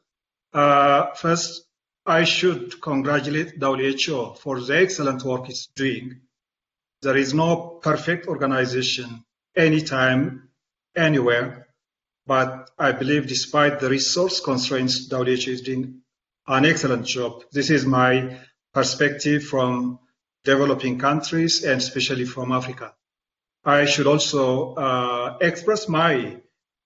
[0.53, 1.65] Uh, first,
[2.05, 6.21] I should congratulate WHO for the excellent work it's doing.
[7.01, 9.25] There is no perfect organization
[9.57, 10.47] anytime,
[10.95, 11.67] anywhere,
[12.25, 15.99] but I believe despite the resource constraints, WHO is doing
[16.47, 17.43] an excellent job.
[17.51, 18.38] This is my
[18.73, 19.99] perspective from
[20.45, 22.93] developing countries and especially from Africa.
[23.65, 26.38] I should also uh, express my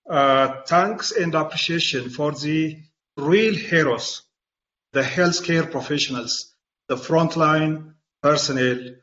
[0.08, 2.78] thanks and appreciation for the
[3.16, 4.22] real heroes,
[4.92, 6.54] the healthcare professionals,
[6.88, 8.94] the frontline personnel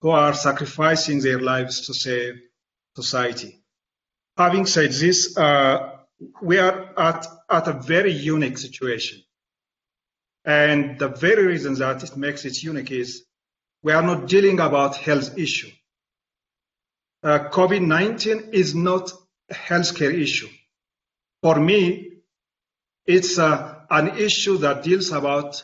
[0.00, 2.34] who are sacrificing their lives to save
[2.94, 3.60] society.
[4.36, 5.98] Having said this, uh,
[6.42, 9.22] we are at, at a very unique situation.
[10.44, 13.24] And the very reason that it makes it unique is
[13.82, 15.70] we are not dealing about health issue.
[17.22, 19.10] Uh, COVID-19 is not
[19.52, 20.48] healthcare issue.
[21.42, 22.12] For me,
[23.06, 25.62] it's uh, an issue that deals about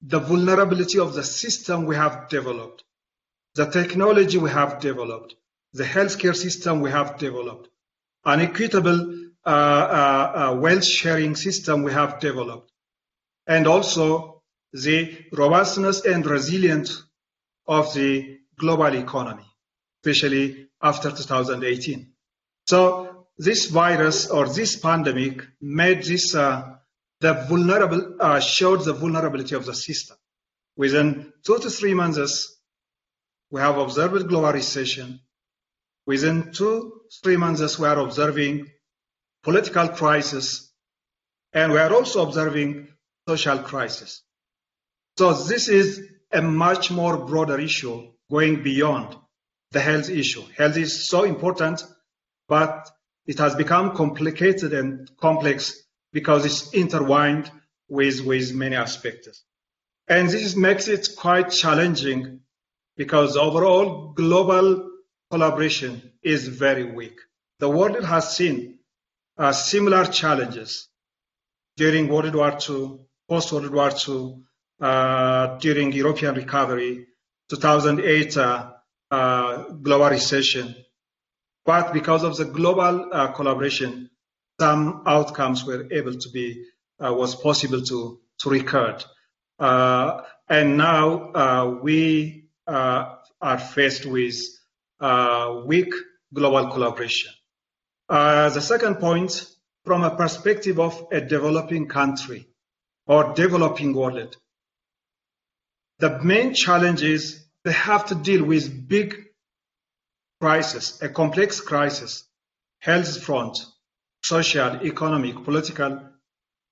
[0.00, 2.82] the vulnerability of the system we have developed,
[3.54, 5.36] the technology we have developed,
[5.72, 7.68] the healthcare system we have developed,
[8.24, 12.70] an equitable uh, uh, uh wealth sharing system we have developed,
[13.46, 17.02] and also the robustness and resilience
[17.66, 19.46] of the global economy,
[20.00, 22.11] especially after 2018.
[22.72, 26.76] So this virus or this pandemic made this uh,
[27.20, 30.16] the vulnerable uh, showed the vulnerability of the system.
[30.74, 32.56] Within two to three months,
[33.50, 35.20] we have observed global recession.
[36.06, 38.70] Within two, three months, we are observing
[39.42, 40.72] political crisis,
[41.52, 42.88] and we are also observing
[43.28, 44.22] social crisis.
[45.18, 49.14] So this is a much more broader issue going beyond
[49.72, 50.44] the health issue.
[50.56, 51.84] Health is so important,
[52.48, 52.90] but
[53.26, 57.50] it has become complicated and complex because it's intertwined
[57.88, 59.44] with, with many aspects.
[60.08, 62.40] And this makes it quite challenging
[62.96, 64.90] because overall global
[65.30, 67.18] collaboration is very weak.
[67.60, 68.80] The world has seen
[69.38, 70.88] uh, similar challenges
[71.76, 74.42] during World War II, post World War II,
[74.80, 77.06] uh, during European recovery,
[77.48, 78.72] 2008 uh,
[79.10, 80.74] uh, global recession.
[81.64, 84.10] But because of the global uh, collaboration,
[84.60, 86.64] some outcomes were able to be
[87.02, 89.04] uh, was possible to to record.
[89.58, 94.36] Uh, and now we are faced with
[95.66, 95.94] weak
[96.34, 97.32] global collaboration.
[98.08, 99.46] The second point,
[99.84, 102.46] from a perspective of a developing country
[103.06, 104.36] or developing world,
[105.98, 109.31] the main challenge is they have to deal with big
[110.42, 112.24] crisis, a complex crisis,
[112.80, 113.64] health front,
[114.24, 116.00] social, economic, political,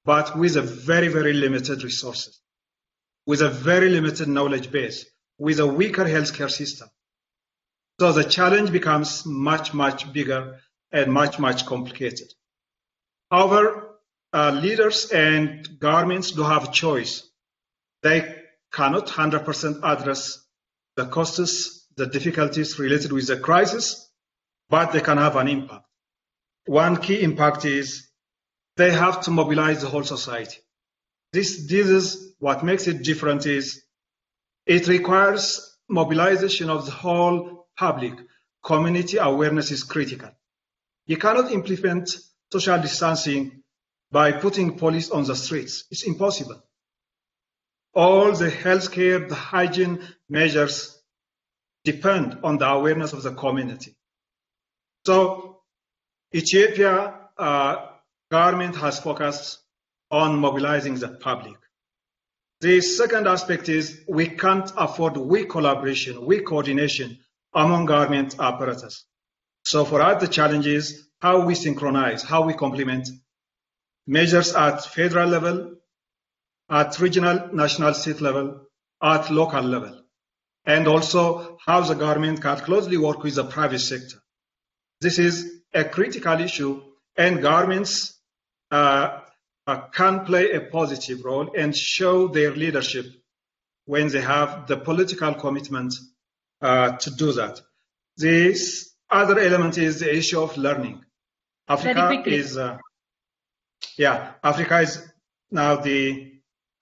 [0.04, 2.40] but with a very, very limited resources,
[3.26, 5.06] with a very limited knowledge base,
[5.38, 6.88] with a weaker healthcare system.
[8.00, 10.58] So the challenge becomes much, much bigger
[10.90, 12.26] and much, much complicated.
[13.30, 14.00] However,
[14.32, 17.22] uh, leaders and governments do have a choice.
[18.02, 18.34] They
[18.72, 20.44] cannot 100% address
[20.96, 24.10] the costs, the difficulties related with the crisis,
[24.70, 25.84] but they can have an impact.
[26.64, 28.08] One key impact is
[28.76, 30.56] they have to mobilize the whole society.
[31.34, 33.82] This, this is what makes it different is
[34.64, 38.14] it requires mobilization of the whole public.
[38.64, 40.30] Community awareness is critical.
[41.06, 42.16] You cannot implement
[42.50, 43.62] social distancing
[44.10, 45.84] by putting police on the streets.
[45.90, 46.62] It's impossible.
[47.92, 50.99] All the healthcare, the hygiene measures
[51.84, 53.96] depend on the awareness of the community.
[55.06, 55.60] So
[56.34, 57.86] Ethiopia uh,
[58.30, 59.58] government has focused
[60.10, 61.56] on mobilizing the public.
[62.60, 67.18] The second aspect is we can't afford weak collaboration, weak coordination
[67.54, 69.04] among government apparatus.
[69.64, 73.08] So for us, the challenge is how we synchronize, how we complement
[74.06, 75.76] measures at federal level,
[76.68, 78.66] at regional, national, state level,
[79.02, 80.02] at local level,
[80.64, 84.18] and also how the government can closely work with the private sector.
[85.00, 86.82] This is a critical issue,
[87.16, 88.18] and governments
[88.70, 89.20] uh,
[89.66, 93.06] uh, can play a positive role and show their leadership
[93.86, 95.94] when they have the political commitment
[96.60, 97.60] uh, to do that.
[98.16, 101.04] This other element is the issue of learning.
[101.68, 102.78] Africa is uh,
[103.96, 105.02] yeah, Africa is
[105.50, 106.32] now the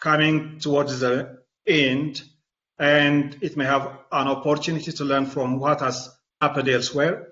[0.01, 2.22] coming towards the end,
[2.79, 6.11] and it may have an opportunity to learn from what has
[6.41, 7.29] happened elsewhere.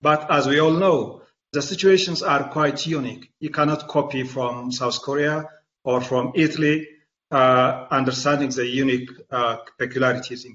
[0.00, 1.22] But as we all know,
[1.52, 3.30] the situations are quite unique.
[3.40, 5.48] You cannot copy from South Korea
[5.84, 6.88] or from Italy,
[7.30, 10.46] uh, understanding the unique uh, peculiarities.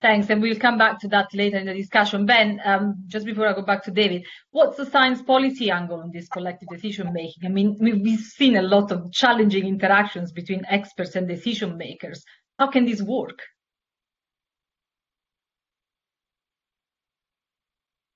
[0.00, 2.24] Thanks, and we'll come back to that later in the discussion.
[2.24, 6.12] Ben, um, just before I go back to David, what's the science policy angle on
[6.12, 7.44] this collective decision making?
[7.44, 12.22] I mean, we've seen a lot of challenging interactions between experts and decision makers.
[12.60, 13.40] How can this work?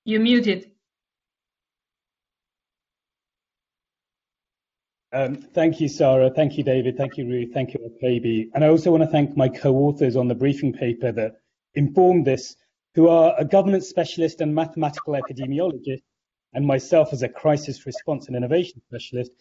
[0.05, 0.71] You're muted.
[5.11, 6.31] Um, thank you, Sarah.
[6.33, 6.97] Thank you, David.
[6.97, 7.53] Thank you, Ruth.
[7.53, 8.49] Thank you, Arkebe.
[8.55, 11.42] And I also want to thank my co-authors on the briefing paper that
[11.75, 12.55] informed this,
[12.95, 16.03] who are a governance specialist and mathematical epidemiologist,
[16.53, 19.31] and myself as a crisis response and innovation specialist.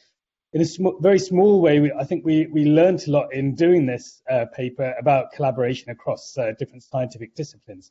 [0.55, 3.55] In a sm very small way, we, I think we, we learned a lot in
[3.55, 7.91] doing this uh, paper about collaboration across uh, different scientific disciplines.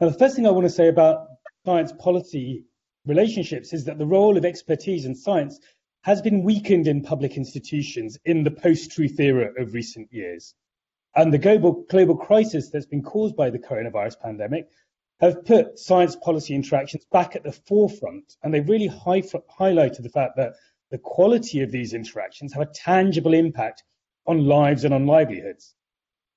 [0.00, 1.28] Now, the first thing I want to say about
[1.64, 2.64] science policy
[3.06, 5.58] relationships is that the role of expertise in science
[6.02, 10.54] has been weakened in public institutions in the post-truth era of recent years.
[11.16, 14.68] And the global, global crisis that's been caused by the coronavirus pandemic
[15.20, 18.36] have put science policy interactions back at the forefront.
[18.42, 20.52] And they've really high, highlighted the fact that
[20.90, 23.82] the quality of these interactions have a tangible impact
[24.26, 25.74] on lives and on livelihoods.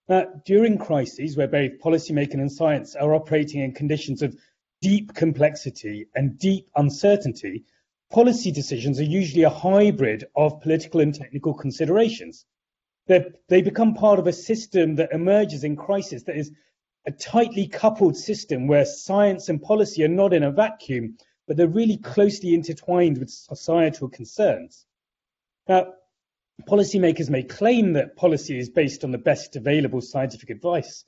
[0.07, 4.35] Now, during crises where both policymaking and science are operating in conditions of
[4.81, 7.65] deep complexity and deep uncertainty,
[8.09, 12.45] policy decisions are usually a hybrid of political and technical considerations.
[13.09, 16.51] They become part of a system that emerges in crisis that is
[17.07, 21.67] a tightly coupled system where science and policy are not in a vacuum, but they're
[21.67, 24.85] really closely intertwined with societal concerns.
[25.67, 25.93] Now,
[26.67, 31.03] policymakers may claim that policy is based on the best available scientific advice,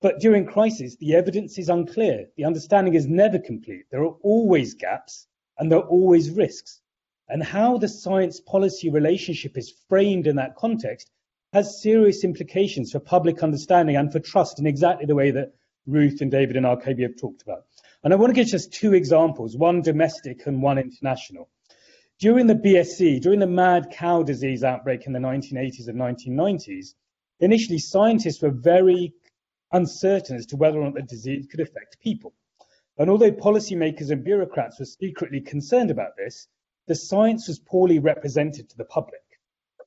[0.00, 2.26] but during crisis, the evidence is unclear.
[2.38, 3.84] The understanding is never complete.
[3.90, 5.26] There are always gaps
[5.58, 6.80] and there are always risks.
[7.28, 11.10] And how the science policy relationship is framed in that context
[11.54, 15.54] has serious implications for public understanding and for trust in exactly the way that
[15.86, 17.62] Ruth and David and Arkebe have talked about.
[18.02, 21.48] And I want to give just two examples, one domestic and one international.
[22.18, 26.94] During the BSE, during the mad cow disease outbreak in the 1980s and 1990s,
[27.38, 29.12] initially scientists were very
[29.70, 32.34] uncertain as to whether or not the disease could affect people.
[32.98, 36.48] And although policymakers and bureaucrats were secretly concerned about this,
[36.88, 39.23] the science was poorly represented to the public.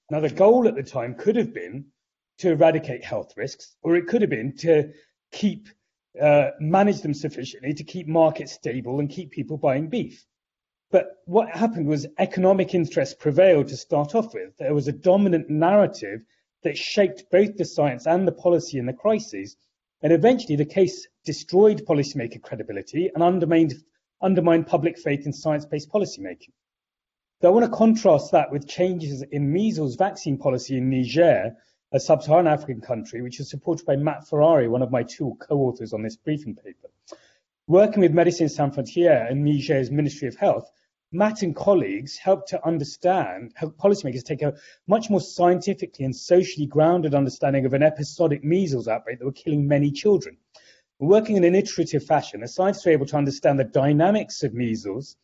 [0.09, 1.85] Now, the goal at the time could have been
[2.39, 4.91] to eradicate health risks, or it could have been to
[5.31, 5.67] keep
[6.21, 10.25] uh, manage them sufficiently to keep markets stable and keep people buying beef.
[10.89, 14.57] But what happened was economic interest prevailed to start off with.
[14.57, 16.21] There was a dominant narrative
[16.63, 19.57] that shaped both the science and the policy in the crises
[20.01, 23.73] and eventually, the case destroyed policymaker credibility and undermined,
[24.21, 26.51] undermined public faith in science based policymaking.
[27.39, 31.55] So I want to contrast that with changes in measles vaccine policy in Niger,
[31.91, 35.37] a sub Saharan African country, which is supported by Matt Ferrari, one of my two
[35.39, 36.89] co authors on this briefing paper.
[37.67, 40.71] Working with Médecins Sans Frontières and Niger's Ministry of Health,
[41.11, 44.55] Matt and colleagues helped to understand, help policymakers take a
[44.87, 49.67] much more scientifically and socially grounded understanding of an episodic measles outbreak that were killing
[49.67, 50.37] many children.
[50.97, 55.15] Working in an iterative fashion, the scientists were able to understand the dynamics of measles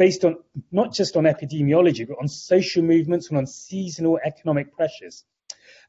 [0.00, 0.34] based on
[0.72, 5.26] not just on epidemiology, but on social movements and on seasonal economic pressures.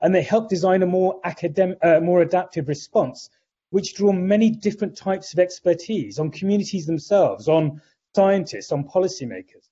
[0.02, 3.30] And they helped design a more academic, uh, more adaptive response,
[3.70, 7.82] which drew many different types of expertise on communities themselves, on
[8.14, 9.70] scientists, on policymakers.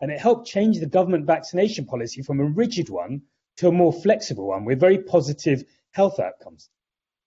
[0.00, 3.22] And it helped change the government vaccination policy from a rigid one
[3.56, 6.70] to a more flexible one with very positive health outcomes.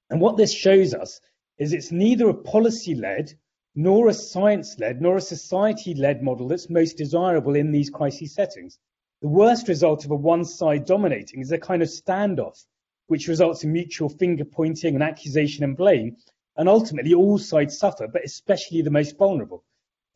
[0.10, 1.20] And what this shows us
[1.58, 3.34] is it's neither a policy led,
[3.76, 8.34] nor a science led, nor a society led model that's most desirable in these crisis
[8.34, 8.78] settings.
[9.22, 12.66] The worst result of a one side dominating is a kind of standoff,
[13.08, 16.18] which results in mutual finger pointing and accusation and blame.
[16.56, 19.64] And ultimately, all sides suffer, but especially the most vulnerable.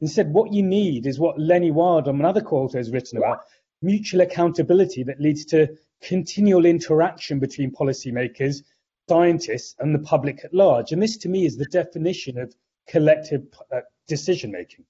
[0.01, 3.39] Instead, what you need is what Leni Wildham, another co-author, has written about,
[3.82, 8.62] mutual accountability that leads to continual interaction between policymakers,
[9.10, 10.91] scientists, and the public at large.
[10.91, 12.53] And this, to me, is the definition of
[12.88, 14.86] collective uh, decision making.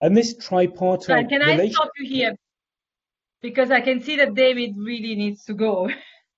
[0.00, 1.08] And this tripartite.
[1.08, 2.36] Right, can I stop you here?
[3.42, 5.90] Because I can see that David really needs to go.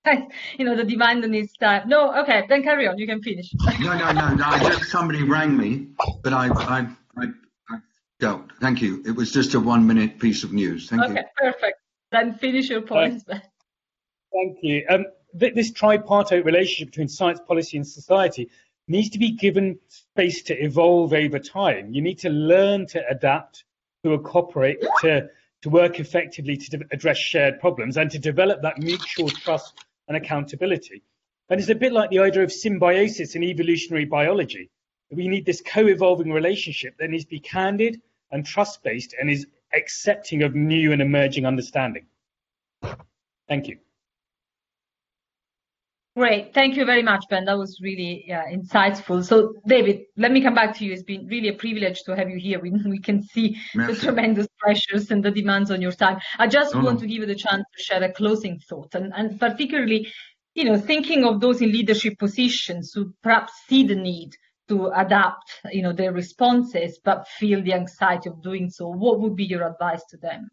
[0.57, 1.87] you know, the demand needs his time.
[1.87, 2.97] No, okay, then carry on.
[2.97, 3.49] You can finish.
[3.79, 4.57] no, no, no, no.
[4.59, 5.87] Just somebody rang me,
[6.23, 6.87] but I, I,
[7.17, 7.27] I
[8.19, 8.51] don't.
[8.59, 9.03] Thank you.
[9.05, 10.89] It was just a one minute piece of news.
[10.89, 11.19] Thank okay, you.
[11.19, 11.79] Okay, perfect.
[12.11, 13.25] Then finish your points.
[13.29, 13.39] Uh,
[14.33, 14.85] thank you.
[14.89, 15.05] Um,
[15.39, 18.49] th- this tripartite relationship between science, policy, and society
[18.87, 21.93] needs to be given space to evolve over time.
[21.93, 23.65] You need to learn to adapt,
[24.03, 25.29] to cooperate, to,
[25.61, 29.73] to work effectively to address shared problems, and to develop that mutual trust
[30.07, 31.03] and accountability.
[31.49, 34.69] And it's a bit like the idea of symbiosis in evolutionary biology.
[35.09, 40.43] We need this co-evolving relationship that needs to be candid and trust-based and is accepting
[40.43, 42.07] of new and emerging understanding.
[43.47, 43.77] Thank you.
[46.17, 46.51] Great.
[46.51, 47.45] Thank you very much, Ben.
[47.45, 49.23] That was really insightful.
[49.23, 50.91] So, David, let me come back to you.
[50.91, 52.59] It's been really a privilege to have you here.
[52.59, 53.93] We, we can see Merci.
[53.93, 56.17] the tremendous pressures and the demands on your time.
[56.39, 56.83] I just oh.
[56.83, 60.11] want to give you the chance to share a closing thought, and, and particularly,
[60.55, 64.31] you know, thinking of those in leadership positions who perhaps see the need
[64.69, 68.87] to adapt, you know, their responses, but feel the anxiety of doing so.
[68.87, 70.49] What would be your advice to them?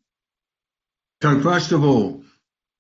[1.23, 2.23] So, first of all,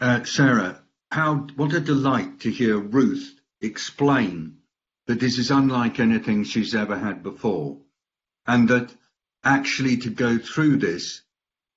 [0.01, 0.84] uh, Sarah,
[1.15, 4.57] how what a delight to hear Ruth explain
[5.07, 7.79] that this is unlike anything she's ever had before,
[8.49, 8.93] and that
[9.45, 11.23] actually to go through this,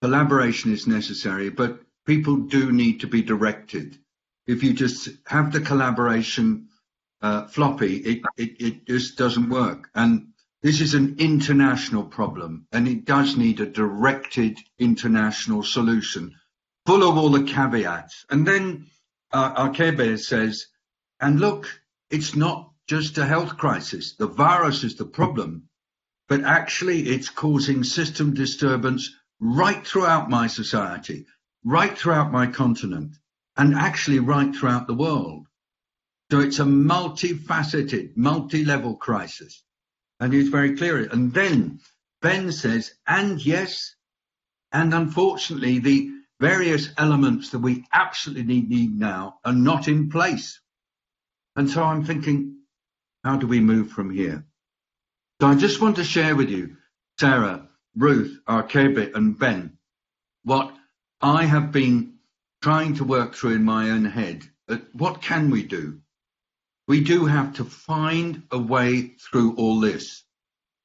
[0.01, 3.99] collaboration is necessary, but people do need to be directed.
[4.47, 6.69] If you just have the collaboration
[7.21, 9.87] uh, floppy, it, it, it just doesn't work.
[9.93, 10.29] And
[10.63, 16.33] this is an international problem, and it does need a directed international solution,
[16.87, 18.25] full of all the caveats.
[18.31, 18.87] And then
[19.31, 20.67] uh, Arkebe says,
[21.19, 21.67] and look,
[22.09, 24.15] it's not just a health crisis.
[24.15, 25.69] The virus is the problem,
[26.29, 31.25] but actually it's causing system disturbance right throughout my society,
[31.63, 33.17] right throughout my continent,
[33.57, 35.47] and actually right throughout the world.
[36.31, 39.63] So it's a multifaceted, multi-level crisis.
[40.19, 41.03] And he's very clear.
[41.03, 41.79] And then
[42.21, 43.95] Ben says, and yes,
[44.71, 50.59] and unfortunately, the various elements that we absolutely need now are not in place.
[51.55, 52.57] And so I'm thinking,
[53.23, 54.45] how do we move from here?
[55.41, 56.77] So I just want to share with you,
[57.19, 59.77] Sarah, Ruth, Arkebe, and Ben,
[60.43, 60.73] what
[61.21, 62.17] I have been
[62.61, 64.43] trying to work through in my own head.
[64.69, 65.99] Uh, what can we do?
[66.87, 70.23] We do have to find a way through all this,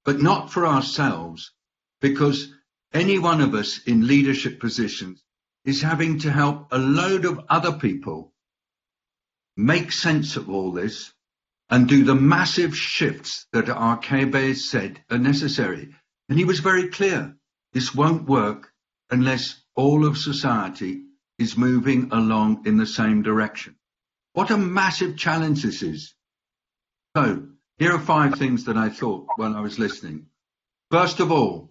[0.05, 1.53] but not for ourselves,
[2.01, 2.53] because
[2.93, 5.23] any one of us in leadership positions
[5.65, 8.33] is having to help a load of other people
[9.57, 11.13] make sense of all this
[11.71, 15.95] and do the massive shifts that Arkebe said are necessary.
[16.29, 17.35] And he was very clear.
[17.73, 18.73] This won't work
[19.11, 21.03] unless all of society
[21.39, 23.77] is moving along in the same direction.
[24.35, 26.15] What a massive challenge this is.
[27.17, 27.49] So,
[27.79, 30.27] here are five things that I thought when I was listening.
[30.91, 31.71] First of all,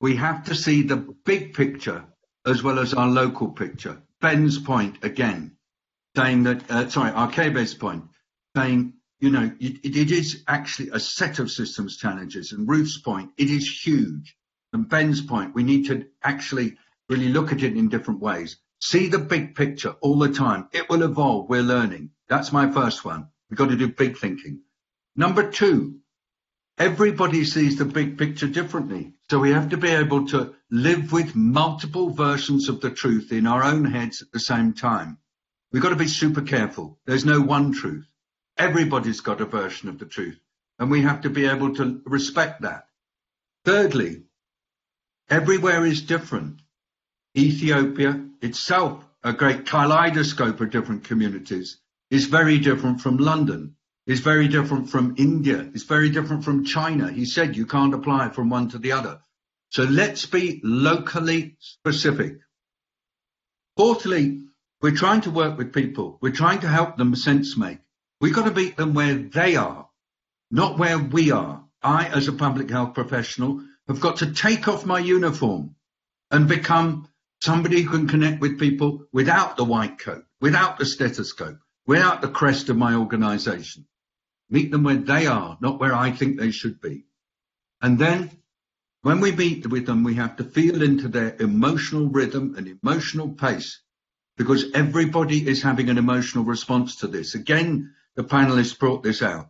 [0.00, 2.04] we have to see the big picture
[2.46, 4.00] as well as our local picture.
[4.20, 5.56] Ben's point again,
[6.16, 8.04] saying that, uh, sorry, Arkebe's point,
[8.56, 12.52] saying, you know, it, it is actually a set of systems challenges.
[12.52, 14.36] And Ruth's point, it is huge.
[14.72, 16.76] And Ben's point, we need to actually
[17.08, 18.56] really look at it in different ways.
[18.80, 20.68] See the big picture all the time.
[20.72, 21.48] It will evolve.
[21.48, 22.10] We're learning.
[22.28, 23.28] That's my first one.
[23.48, 24.60] We've got to do big thinking.
[25.14, 26.00] Number two,
[26.78, 29.14] everybody sees the big picture differently.
[29.30, 33.46] So we have to be able to live with multiple versions of the truth in
[33.46, 35.18] our own heads at the same time.
[35.72, 36.98] We've got to be super careful.
[37.04, 38.06] There's no one truth.
[38.56, 40.38] Everybody's got a version of the truth,
[40.78, 42.86] and we have to be able to respect that.
[43.64, 44.22] Thirdly,
[45.28, 46.60] everywhere is different.
[47.36, 51.78] Ethiopia itself, a great kaleidoscope of different communities,
[52.10, 57.10] is very different from London is very different from India, is very different from China.
[57.10, 59.20] He said you can't apply from one to the other.
[59.70, 62.38] So let's be locally specific.
[63.76, 64.42] Fourthly,
[64.80, 66.18] we're trying to work with people.
[66.20, 67.78] We're trying to help them sense make.
[68.20, 69.88] We've got to meet them where they are,
[70.50, 71.64] not where we are.
[71.82, 75.76] I, as a public health professional, have got to take off my uniform
[76.30, 77.08] and become
[77.40, 82.28] somebody who can connect with people without the white coat, without the stethoscope, without the
[82.28, 83.86] crest of my organization.
[84.48, 87.04] Meet them where they are, not where I think they should be.
[87.80, 88.30] And then
[89.06, 93.28] when we meet with them, we have to feel into their emotional rhythm and emotional
[93.28, 93.80] pace
[94.36, 97.36] because everybody is having an emotional response to this.
[97.36, 99.48] Again, the panelists brought this out.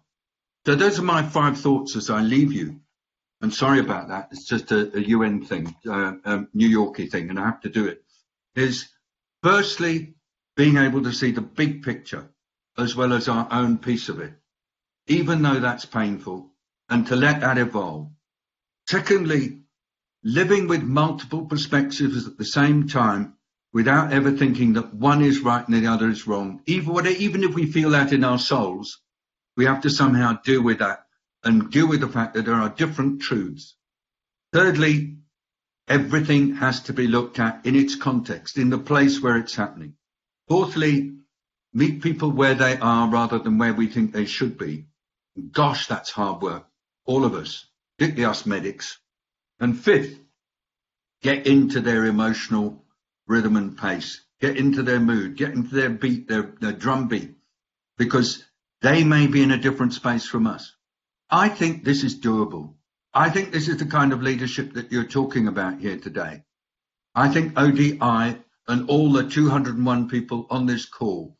[0.66, 2.80] So those are my five thoughts as I leave you.
[3.40, 4.28] And sorry about that.
[4.30, 7.70] It's just a, a UN thing, uh, um, New Yorkie thing, and I have to
[7.70, 8.04] do it.
[8.54, 8.88] Is
[9.42, 10.16] firstly
[10.54, 12.28] being able to see the big picture
[12.76, 14.34] as well as our own piece of it
[15.08, 16.50] even though that's painful,
[16.88, 18.10] and to let that evolve.
[18.88, 19.58] Secondly,
[20.22, 23.34] living with multiple perspectives at the same time
[23.72, 26.62] without ever thinking that one is right and the other is wrong.
[26.66, 29.00] Even, even if we feel that in our souls,
[29.56, 31.06] we have to somehow deal with that
[31.42, 33.74] and deal with the fact that there are different truths.
[34.52, 35.16] Thirdly,
[35.88, 39.94] everything has to be looked at in its context, in the place where it's happening.
[40.48, 41.16] Fourthly,
[41.74, 44.86] meet people where they are rather than where we think they should be.
[45.50, 46.66] Gosh, that's hard work.
[47.04, 47.66] All of us,
[47.98, 48.98] particularly us medics.
[49.60, 50.18] And fifth,
[51.22, 52.84] get into their emotional
[53.26, 54.20] rhythm and pace.
[54.40, 57.34] Get into their mood, get into their beat, their, their drum beat,
[57.96, 58.44] because
[58.82, 60.74] they may be in a different space from us.
[61.30, 62.74] I think this is doable.
[63.14, 66.42] I think this is the kind of leadership that you're talking about here today.
[67.14, 67.98] I think ODI
[68.68, 71.38] and all the 201 people on this call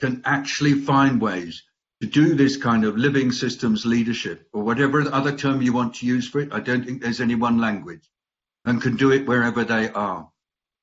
[0.00, 1.64] can actually find ways
[2.00, 6.06] to do this kind of living systems leadership or whatever other term you want to
[6.06, 6.52] use for it.
[6.52, 8.08] I don't think there's any one language
[8.64, 10.30] and can do it wherever they are.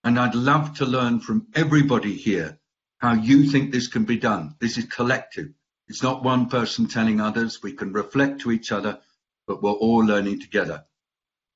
[0.03, 2.59] And I'd love to learn from everybody here
[2.97, 4.55] how you think this can be done.
[4.59, 5.49] This is collective.
[5.88, 7.61] It's not one person telling others.
[7.61, 8.99] We can reflect to each other,
[9.47, 10.86] but we're all learning together.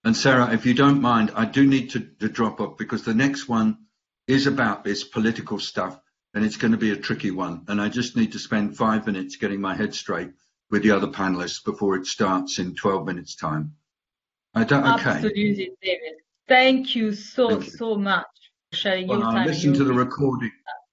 [0.03, 3.13] And Sarah, if you don't mind, I do need to, to drop off because the
[3.13, 3.77] next one
[4.27, 5.99] is about this political stuff
[6.39, 7.65] and it's going to be a tricky one.
[7.67, 10.29] And I just need to spend five minutes getting my head straight
[10.71, 13.73] with the other panelists before it starts in 12 minutes time.
[14.55, 15.09] I don't, okay.
[15.09, 16.13] Absolutely, David.
[16.47, 17.71] Thank you so, Thank you.
[17.71, 18.25] so much
[18.71, 19.47] for sharing well, your I'll time.
[19.47, 20.51] listen to the recording.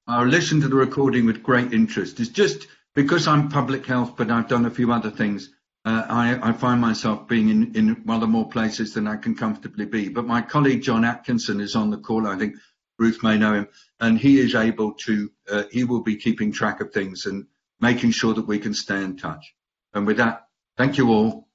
[0.08, 2.18] I'll listen to the recording with great interest.
[2.18, 2.66] It's just
[2.96, 5.50] because I'm public health, but I've done a few other things.
[5.84, 9.86] Uh, I, I, find myself being in, in rather more places than I can comfortably
[9.86, 10.08] be.
[10.08, 12.26] But my colleague John Atkinson is on the call.
[12.26, 12.56] I think
[12.98, 13.68] Ruth may know him,
[14.00, 15.30] and he is able to.
[15.50, 17.46] Uh, he will be keeping track of things and
[17.80, 19.54] making sure that we can stay in touch.
[19.94, 21.48] And with that, thank you all.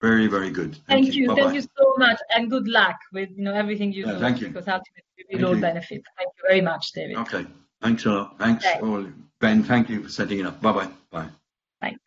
[0.00, 0.74] Very, very good.
[0.88, 1.34] Thank, thank you.
[1.34, 4.18] Thank you so much, and good luck with you know everything you yeah, do.
[4.18, 4.48] Thank you.
[4.48, 6.02] Because ultimately we will benefit.
[6.16, 7.16] Thank you very much, David.
[7.18, 7.46] Okay.
[7.82, 8.38] Thanks a lot.
[8.38, 9.06] Thanks, all.
[9.40, 9.62] Ben.
[9.62, 10.60] Thank you for setting it up.
[10.60, 10.88] Bye bye.
[11.10, 11.28] Bye.
[11.80, 12.02] Thanks.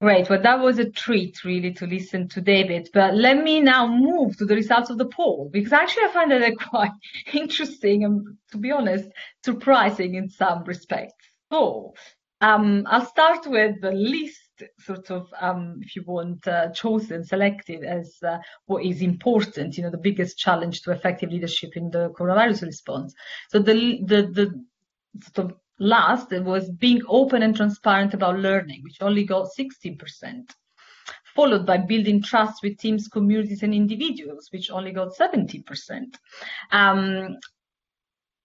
[0.00, 0.30] Great.
[0.30, 2.88] Well, that was a treat, really, to listen to David.
[2.94, 6.30] But let me now move to the results of the poll, because actually I find
[6.30, 6.92] that they're quite
[7.34, 9.10] interesting and, to be honest,
[9.44, 11.26] surprising in some respects.
[11.52, 11.92] So,
[12.40, 14.40] um, I'll start with the least
[14.78, 19.82] sort of, um, if you want, uh, chosen, selected as uh, what is important, you
[19.82, 23.14] know, the biggest challenge to effective leadership in the coronavirus response.
[23.50, 24.64] So the, the, the
[25.34, 30.50] sort of last was being open and transparent about learning, which only got 16%,
[31.34, 36.14] followed by building trust with teams, communities, and individuals, which only got 70%.
[36.70, 37.38] Um,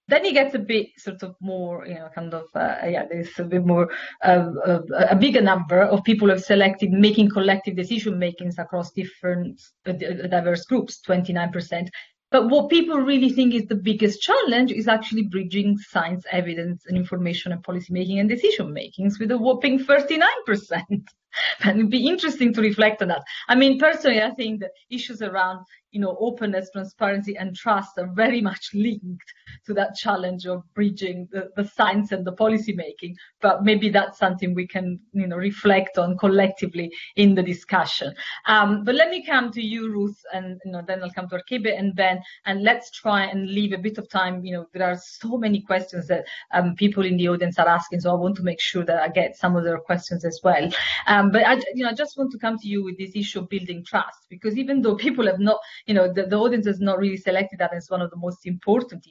[0.08, 3.38] then it gets a bit sort of more, you know, kind of, uh, yeah, there's
[3.40, 3.90] a bit more,
[4.24, 4.80] uh, uh,
[5.10, 10.66] a bigger number of people have selected making collective decision makings across different uh, diverse
[10.66, 11.90] groups, 29%.
[12.32, 16.98] But what people really think is the biggest challenge is actually bridging science, evidence, and
[16.98, 21.08] information and policy making and decision making with a whopping 39%.
[21.64, 23.24] and it'd be interesting to reflect on that.
[23.48, 25.66] I mean, personally, I think the issues around
[25.96, 29.34] you know, openness, transparency, and trust are very much linked
[29.66, 33.16] to that challenge of bridging the, the science and the policy making.
[33.42, 38.14] But maybe that's something we can, you know, reflect on collectively in the discussion.
[38.46, 41.38] Um, but let me come to you, Ruth, and you know, then I'll come to
[41.38, 44.44] Arkebe and Ben, and let's try and leave a bit of time.
[44.44, 48.02] You know, there are so many questions that um, people in the audience are asking,
[48.02, 50.70] so I want to make sure that I get some of their questions as well.
[51.08, 53.40] Um, but I, you know, I just want to come to you with this issue
[53.40, 56.80] of building trust, because even though people have not you know, the, the audience has
[56.80, 59.06] not really selected that as one of the most important.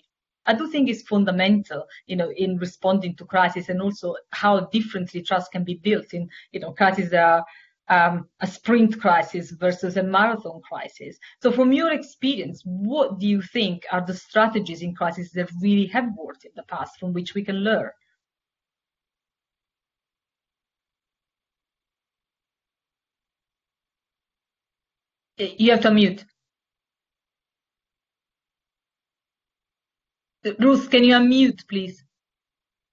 [0.46, 5.22] I do think it's fundamental, you know, in responding to crisis and also how differently
[5.22, 7.44] trust can be built in, you know, crises that are
[7.88, 11.16] um, a sprint crisis versus a marathon crisis.
[11.42, 15.86] So from your experience, what do you think are the strategies in crisis that really
[15.86, 17.90] have worked in the past from which we can learn?
[25.37, 26.24] You have to mute.
[30.59, 32.05] Ruth, can you unmute, please?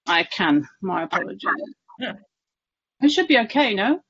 [0.08, 0.68] I can.
[0.82, 1.50] My apologies.
[2.00, 2.14] Yeah.
[3.02, 4.02] It should be okay, no?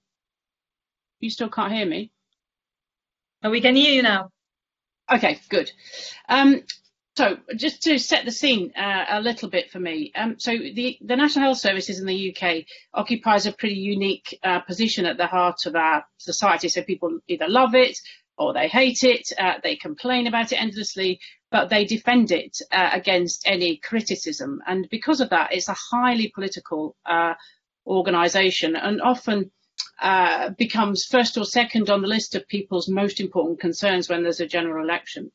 [1.20, 2.12] You still can't hear me?
[3.44, 4.30] No, we can hear you now.
[5.12, 5.72] Okay, good.
[6.30, 6.62] Um,
[7.18, 10.98] so just to set the scene uh, a little bit for me, um, so the,
[11.02, 12.64] the National Health Services in the UK
[12.94, 16.70] occupies a pretty unique uh, position at the heart of our society.
[16.70, 18.00] So people either love it
[18.38, 21.20] or they hate it, uh, they complain about it endlessly,
[21.52, 24.62] but they defend it uh, against any criticism.
[24.66, 27.34] And because of that, it's a highly political uh,
[27.86, 29.52] organisation and often
[30.02, 34.40] uh, becomes first or second on the list of people's most important concerns when there's
[34.40, 35.32] a general election.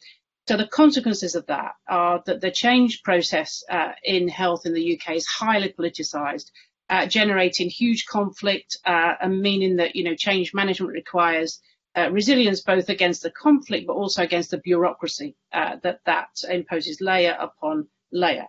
[0.49, 4.99] So the consequences of that are that the change process uh, in health in the
[4.99, 6.51] UK is highly politicised,
[6.89, 11.61] uh, generating huge conflict and meaning that you know change management requires
[11.97, 17.01] uh, resilience both against the conflict but also against the bureaucracy uh, that that imposes
[17.01, 18.47] layer upon layer.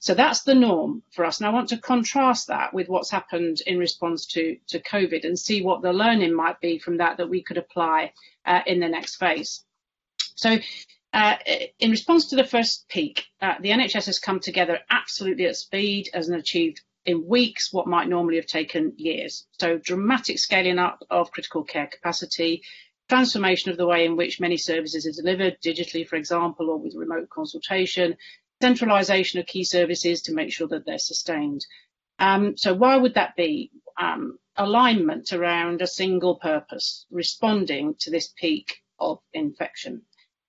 [0.00, 1.38] So that's the norm for us.
[1.38, 5.38] And I want to contrast that with what's happened in response to, to COVID and
[5.38, 8.12] see what the learning might be from that that we could apply
[8.44, 9.64] uh, in the next phase.
[10.36, 10.58] So
[11.12, 11.36] uh,
[11.78, 16.10] in response to the first peak, uh, the NHS has come together absolutely at speed
[16.12, 19.46] and achieved in weeks what might normally have taken years.
[19.60, 22.62] So dramatic scaling up of critical care capacity,
[23.08, 26.94] transformation of the way in which many services are delivered digitally, for example, or with
[26.96, 28.16] remote consultation,
[28.60, 31.64] centralisation of key services to make sure that they're sustained.
[32.18, 33.70] Um, so why would that be?
[33.98, 40.02] Um, alignment around a single purpose, responding to this peak of infection.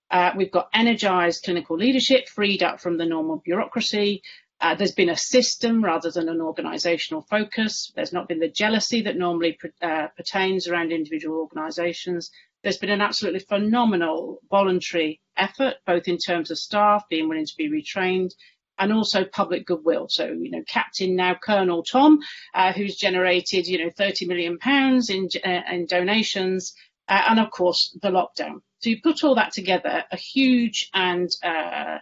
[0.10, 4.22] Uh, we've got energised clinical leadership freed up from the normal bureaucracy.
[4.60, 7.92] Uh, there's been a system rather than an organisational focus.
[7.96, 12.32] There's not been the jealousy that normally uh, pertains around individual organisations.
[12.64, 17.56] There's been an absolutely phenomenal voluntary effort, both in terms of staff being willing to
[17.58, 18.32] be retrained
[18.80, 20.08] and also public goodwill.
[20.10, 22.20] So, you know, Captain now Colonel Tom,
[22.54, 26.74] uh, who's generated, you know, 30 million pounds in, uh, in donations,
[27.08, 28.62] uh, and of course the lockdown.
[28.80, 31.98] So you put all that together, a huge and uh,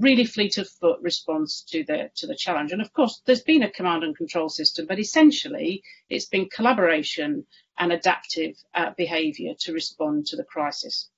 [0.00, 2.72] really fleet of foot response to the to the challenge.
[2.72, 7.46] And of course, there's been a command and control system, but essentially it's been collaboration
[7.78, 11.10] and adaptive uh, behaviour to respond to the crisis.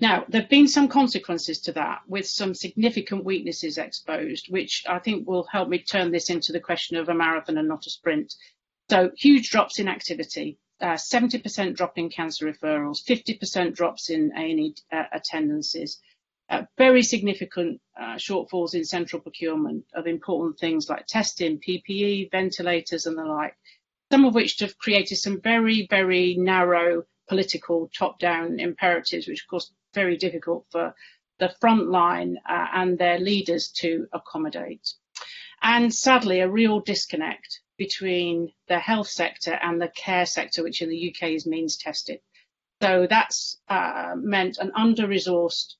[0.00, 4.98] Now, there have been some consequences to that with some significant weaknesses exposed, which I
[4.98, 7.90] think will help me turn this into the question of a marathon and not a
[7.90, 8.34] sprint.
[8.90, 14.74] So huge drops in activity, uh, 70% drop in cancer referrals, 50% drops in A&E
[14.90, 16.17] uh, attendances, uh,
[16.76, 23.18] very significant uh, shortfalls in central procurement of important things like testing, PPE, ventilators and
[23.18, 23.56] the like,
[24.10, 29.72] some of which have created some very, very narrow political top-down imperatives, which of course
[29.94, 30.94] very difficult for
[31.38, 34.94] the front line uh, and their leaders to accommodate.
[35.62, 40.88] And sadly, a real disconnect between the health sector and the care sector, which in
[40.88, 42.20] the UK is means tested.
[42.80, 45.74] So that's uh, meant an under-resourced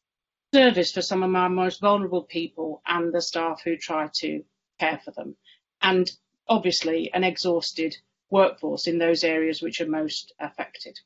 [0.53, 4.42] service for some of our most vulnerable people and the staff who try to
[4.78, 5.36] care for them.
[5.82, 6.11] And
[6.49, 7.96] obviously an exhausted
[8.30, 10.99] workforce in those areas which are most affected.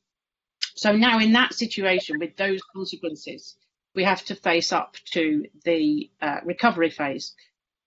[0.74, 3.56] So now in that situation with those consequences,
[3.94, 7.34] we have to face up to the uh, recovery phase.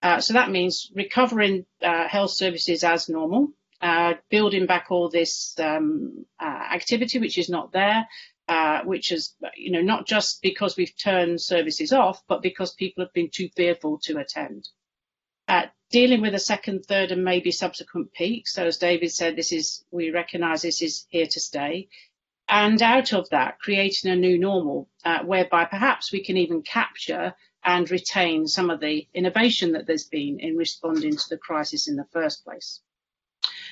[0.04, 3.50] Uh, so that means recovering uh, health services as normal,
[3.82, 8.08] uh, building back all this um, uh, activity which is not there,
[8.48, 13.04] uh, which is, you know, not just because we've turned services off, but because people
[13.04, 14.68] have been too fearful to attend.
[15.92, 18.48] dealing with a second, third, and maybe subsequent peak.
[18.48, 21.88] So as David said, this is we recognise this is here to stay
[22.48, 27.34] and out of that creating a new normal uh, whereby perhaps we can even capture
[27.64, 31.96] and retain some of the innovation that there's been in responding to the crisis in
[31.96, 32.82] the first place.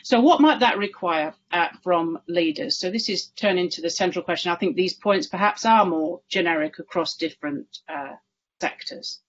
[0.06, 2.78] So what might that require uh, from leaders?
[2.78, 4.52] So this is turning to the central question.
[4.52, 8.16] I think these points perhaps are more generic across different uh,
[8.60, 9.22] sectors.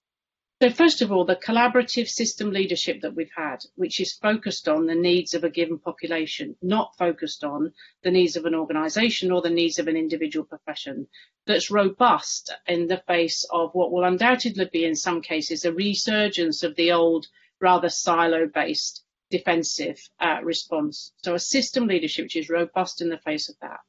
[0.60, 4.86] So first of all, the collaborative system leadership that we've had, which is focused on
[4.86, 7.72] the needs of a given population, not focused on
[8.02, 11.06] the needs of an organisation or the needs of an individual profession,
[11.46, 16.64] that's robust in the face of what will undoubtedly be in some cases a resurgence
[16.64, 17.28] of the old,
[17.60, 19.03] rather silo-based
[19.38, 21.12] defensive uh, response.
[21.24, 23.80] So a system leadership which is robust in the face of that.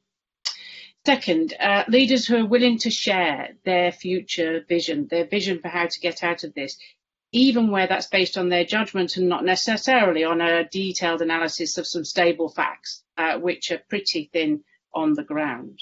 [1.06, 5.86] Second, uh, leaders who are willing to share their future vision, their vision for how
[5.86, 6.76] to get out of this,
[7.30, 11.86] even where that's based on their judgment and not necessarily on a detailed analysis of
[11.86, 15.80] some stable facts, uh, which are pretty thin on the ground.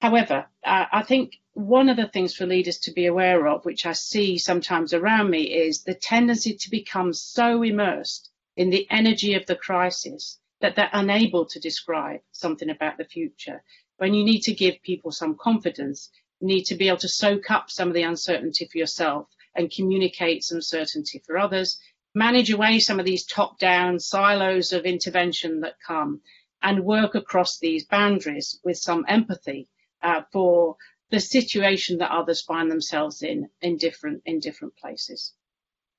[0.00, 3.84] However, uh, I think one of the things for leaders to be aware of, which
[3.84, 8.27] I see sometimes around me, is the tendency to become so immersed
[8.58, 13.62] in the energy of the crisis that they're unable to describe something about the future
[13.98, 17.50] when you need to give people some confidence, you need to be able to soak
[17.50, 21.80] up some of the uncertainty for yourself and communicate some certainty for others,
[22.14, 26.20] manage away some of these top down silos of intervention that come
[26.62, 29.68] and work across these boundaries with some empathy
[30.02, 30.76] uh, for
[31.10, 35.32] the situation that others find themselves in in different in different places.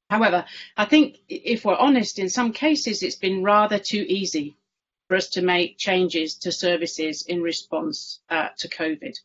[0.10, 0.45] However,
[0.76, 4.57] I think if we're honest, in some cases it's been rather too easy
[5.07, 9.16] for us to make changes to services in response uh, to COVID.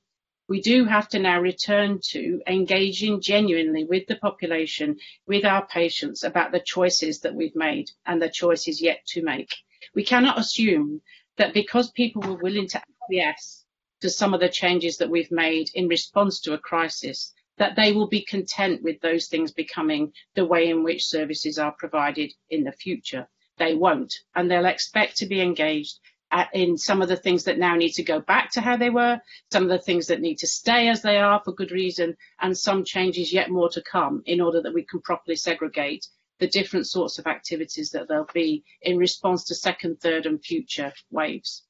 [0.46, 6.22] We do have to now return to engaging genuinely with the population, with our patients
[6.22, 9.54] about the choices that we've made and the choices yet to make.
[9.94, 11.00] We cannot assume
[11.38, 13.64] that because people were willing to acquiesce
[14.02, 17.92] to some of the changes that we've made in response to a crisis, that they
[17.92, 22.64] will be content with those things becoming the way in which services are provided in
[22.64, 23.28] the future.
[23.58, 26.00] They won't, and they'll expect to be engaged
[26.32, 28.90] at, in some of the things that now need to go back to how they
[28.90, 29.20] were,
[29.52, 32.58] some of the things that need to stay as they are for good reason, and
[32.58, 36.06] some changes yet more to come in order that we can properly segregate
[36.40, 40.92] the different sorts of activities that there'll be in response to second, third and future
[41.10, 41.62] waves.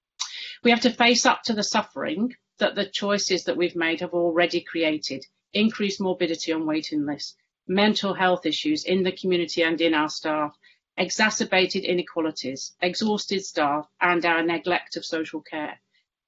[0.62, 4.14] We have to face up to the suffering that the choices that we've made have
[4.14, 7.37] already created increased morbidity on waiting lists,
[7.67, 10.55] mental health issues in the community and in our staff,
[10.97, 15.81] exacerbated inequalities, exhausted staff, and our neglect of social care.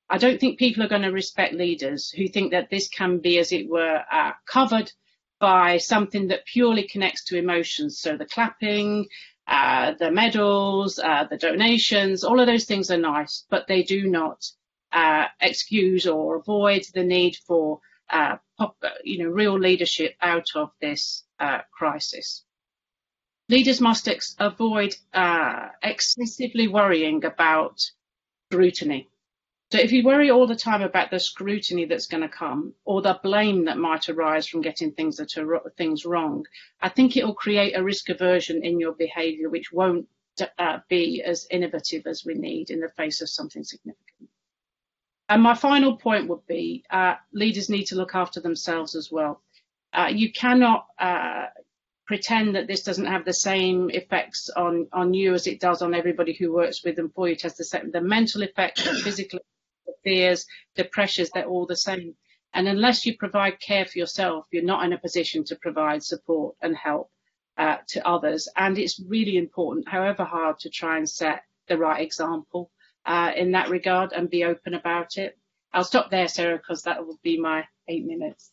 [0.09, 3.39] I don't think people are going to respect leaders who think that this can be,
[3.39, 4.93] as it were, uh, covered
[5.39, 7.99] by something that purely connects to emotions.
[7.99, 9.07] So the clapping,
[9.47, 14.09] uh, the medals, uh, the donations, all of those things are nice, but they do
[14.09, 14.45] not
[14.93, 18.37] uh, excuse or avoid the need for uh,
[19.05, 22.45] you know, real leadership out of this uh, crisis.
[23.49, 27.81] Leaders must ex- avoid uh, excessively worrying about
[28.51, 29.09] scrutiny.
[29.73, 33.03] So if you worry all the time about the scrutiny that's going to come or
[33.03, 36.47] the blame that might arise from getting things that are things wrong,
[36.81, 40.09] I think it will create a risk aversion in your behaviour, which won't
[40.59, 44.06] uh, be as innovative as we need in the face of something significant.
[45.29, 49.43] And my final point would be uh, leaders need to look after themselves as well.
[49.93, 51.47] Uh, you cannot uh,
[52.07, 55.95] pretend that this doesn't have the same effects on, on you as it does on
[55.95, 57.35] everybody who works with them for you.
[57.35, 59.41] It has the, same, the mental effects, the physical
[59.87, 60.47] the fears,
[60.77, 62.15] the pressures, they're all the same.
[62.55, 66.57] And unless you provide care for yourself, you're not in a position to provide support
[66.63, 67.11] and help
[67.59, 68.49] uh, to others.
[68.57, 72.71] And it's really important, however hard, to try and set the right example
[73.07, 75.39] uh, in that regard and be open about it.
[75.73, 78.51] I'll stop there, Sarah, because that will be my eight minutes.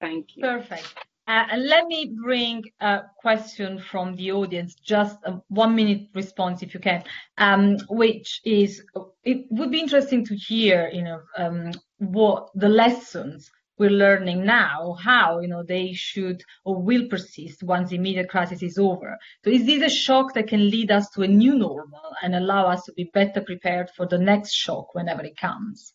[0.00, 0.42] Thank you.
[0.42, 0.94] Perfect.
[1.26, 6.62] Uh, and let me bring a question from the audience, just a one minute response
[6.62, 7.02] if you can,
[7.38, 8.82] um, which is,
[9.22, 14.96] it would be interesting to hear, you know, um, what the lessons we're learning now,
[15.02, 19.16] how, you know, they should or will persist once the immediate crisis is over.
[19.44, 22.68] So is this a shock that can lead us to a new normal and allow
[22.68, 25.92] us to be better prepared for the next shock whenever it comes?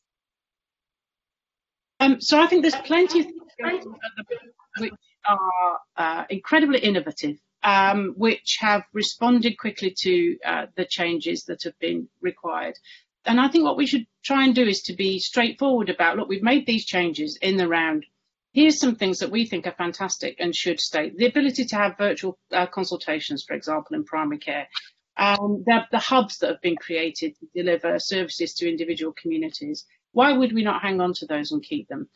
[2.00, 3.86] Um, so I think there's plenty of things
[4.78, 4.94] which
[5.28, 11.78] are uh, incredibly innovative, um, which have responded quickly to uh, the changes that have
[11.80, 12.76] been required.
[13.26, 16.30] And I think what we should try and do is to be straightforward about, look,
[16.30, 18.06] we've made these changes in the round.
[18.54, 21.12] Here's some things that we think are fantastic and should stay.
[21.16, 24.68] The ability to have virtual uh, consultations, for example, in primary care.
[25.18, 29.86] Um, the, the hubs that have been created to deliver services to individual communities.
[30.14, 32.10] Why would we not hang on to those and keep them?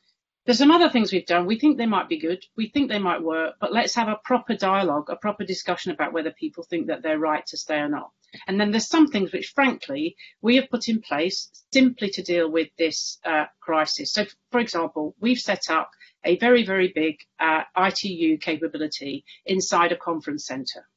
[0.45, 1.45] There's some other things we've done.
[1.45, 2.43] We think they might be good.
[2.57, 6.11] We think they might work, but let's have a proper dialogue, a proper discussion about
[6.11, 8.11] whether people think that they're right to stay or not.
[8.47, 12.49] And then there's some things which, frankly, we have put in place simply to deal
[12.49, 14.11] with this uh, crisis.
[14.11, 15.91] So, for example, we've set up
[16.25, 20.87] a very, very big uh, ITU capability inside a conference centre.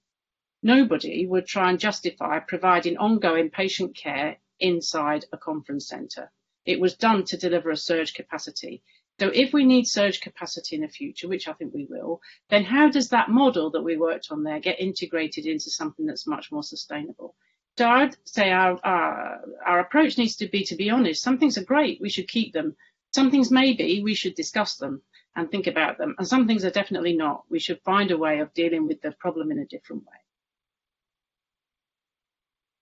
[0.63, 6.33] Nobody would try and justify providing ongoing patient care inside a conference centre.
[6.65, 8.83] It was done to deliver a surge capacity.
[9.19, 12.64] So if we need surge capacity in the future, which I think we will, then
[12.64, 16.53] how does that model that we worked on there get integrated into something that's much
[16.53, 17.35] more sustainable?
[17.79, 21.57] So I'd say our, our, our approach needs to be, to be honest, some things
[21.57, 22.77] are great, we should keep them.
[23.14, 25.01] Some things maybe we should discuss them
[25.35, 26.14] and think about them.
[26.19, 27.45] And some things are definitely not.
[27.49, 30.26] We should find a way of dealing with the problem in a different way.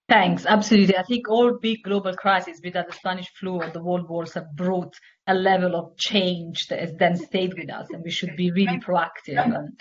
[0.09, 0.45] Thanks.
[0.45, 0.97] Absolutely.
[0.97, 4.35] I think all big global crises, be that the Spanish flu or the world wars,
[4.35, 4.95] have brought
[5.27, 8.79] a level of change that has then stayed with us, and we should be really
[8.79, 9.81] proactive and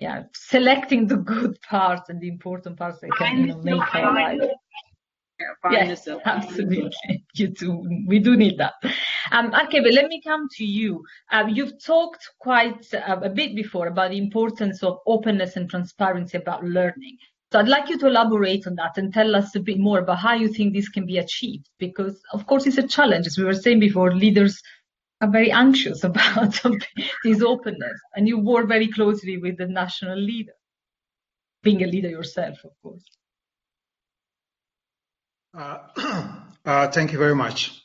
[0.00, 4.14] yeah, selecting the good parts and the important parts that can you know, make our
[4.14, 4.50] life.
[5.70, 6.90] Yes, absolutely.
[7.34, 8.04] You do.
[8.06, 8.74] We do need that.
[9.30, 11.04] Um, okay, but let me come to you.
[11.30, 16.36] Uh, you've talked quite uh, a bit before about the importance of openness and transparency
[16.36, 17.16] about learning.
[17.52, 20.18] So I'd like you to elaborate on that and tell us a bit more about
[20.18, 23.26] how you think this can be achieved, because of course it's a challenge.
[23.26, 24.62] As we were saying before, leaders
[25.20, 26.60] are very anxious about
[27.24, 30.52] this openness, and you work very closely with the national leader,
[31.64, 33.02] being a leader yourself, of course.
[35.52, 35.78] Uh,
[36.64, 37.82] uh, thank you very much.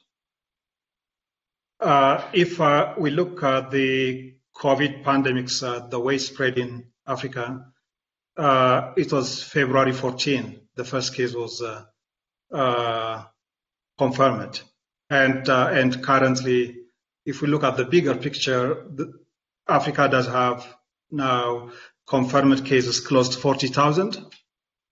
[1.80, 7.66] Uh, if uh, we look at the COVID pandemics, uh, the way spread in Africa,
[8.38, 10.60] uh, it was February 14.
[10.76, 11.64] The first case was
[13.98, 14.62] confirmed.
[15.10, 16.86] And, and currently,
[17.26, 19.14] if we look at the bigger picture, the,
[19.68, 20.68] Africa does have
[21.12, 21.72] now
[22.08, 24.18] confirmed cases close to 40,000,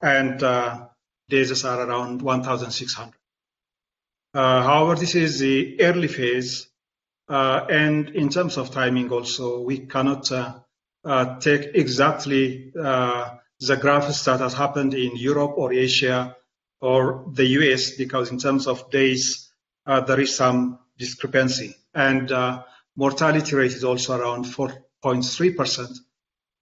[0.01, 0.87] and uh,
[1.29, 3.13] deaths are around 1,600.
[4.33, 6.67] Uh, however, this is the early phase,
[7.29, 10.31] uh, and in terms of timing also, we cannot
[11.05, 16.35] uh, uh, take exactly uh, the graphs that has happened in Europe or Asia
[16.81, 19.49] or the US, because in terms of days,
[19.85, 21.75] there is some discrepancy.
[21.93, 22.29] And
[22.95, 25.97] mortality rate is also around 4.3%,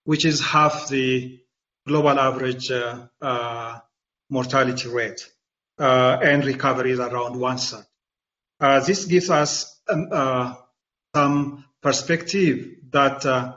[0.04, 1.40] which is half the
[1.88, 3.80] global average uh, uh,
[4.30, 5.28] mortality rate,
[5.80, 7.86] uh, and recovery is around one third.
[8.60, 10.54] Uh, this gives us um, uh,
[11.16, 13.56] some perspective that uh,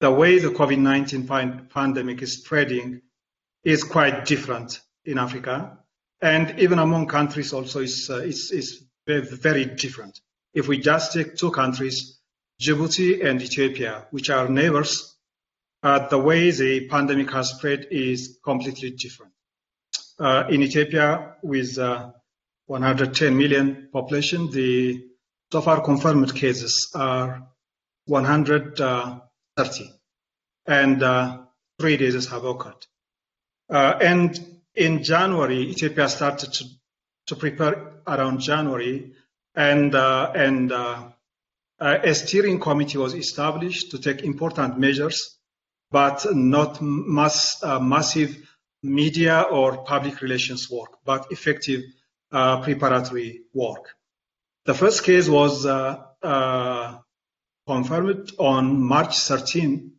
[0.00, 3.02] the way the COVID-19 pandemic is spreading
[3.64, 5.78] is quite different in Africa,
[6.20, 10.20] and even among countries also is, is, is very different.
[10.54, 12.18] If we just take two countries,
[12.60, 15.16] Djibouti and Ethiopia, which are neighbors,
[15.82, 19.32] uh, the way the pandemic has spread is completely different.
[20.18, 22.10] Uh, in Ethiopia, with uh,
[22.66, 25.04] 110 million population, the
[25.50, 27.48] so far confirmed cases are
[29.58, 29.92] 130,
[30.66, 31.38] and uh,
[31.78, 32.86] three deaths have occurred.
[33.68, 36.64] Uh, and in January, Ethiopia started to,
[37.26, 39.12] to prepare around January,
[39.54, 41.08] and uh, and uh,
[41.80, 45.38] a steering committee was established to take important measures,
[45.90, 48.36] but not mass, uh, massive
[48.82, 51.82] media or public relations work, but effective
[52.32, 53.94] uh, preparatory work.
[54.66, 56.98] The first case was uh, uh,
[57.68, 59.92] confirmed on March 13,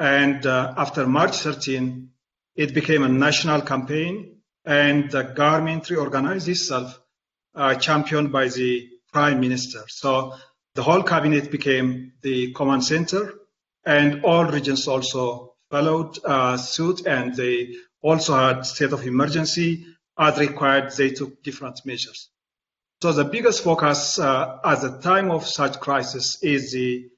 [0.00, 2.10] and uh, after March 13,
[2.56, 6.98] it became a national campaign, and the government reorganized itself,
[7.80, 9.84] championed by the prime minister.
[9.86, 10.34] So
[10.74, 13.34] the whole cabinet became the command center,
[13.84, 19.86] and all regions also followed uh, suit, and they also had state of emergency.
[20.18, 22.30] As required, they took different measures.
[23.02, 27.10] So the biggest focus uh, at the time of such crisis is the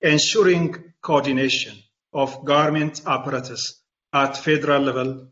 [0.00, 1.76] ensuring coordination
[2.12, 3.82] of government apparatus
[4.12, 5.28] at federal level,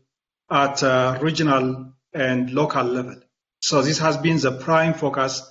[0.51, 3.21] at uh, regional and local level.
[3.61, 5.41] So this has been the prime focus,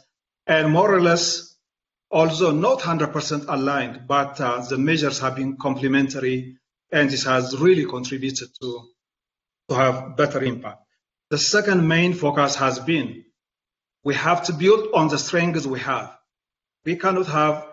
[0.47, 1.57] and more or less
[2.11, 6.59] also not 100% aligned, but uh, the measures have been complementary,
[6.93, 8.89] and this has really contributed to,
[9.71, 10.83] to have better impact.
[11.31, 13.25] The second main focus has been
[14.05, 16.17] we have to build on the strengths we have.
[16.85, 17.67] We cannot have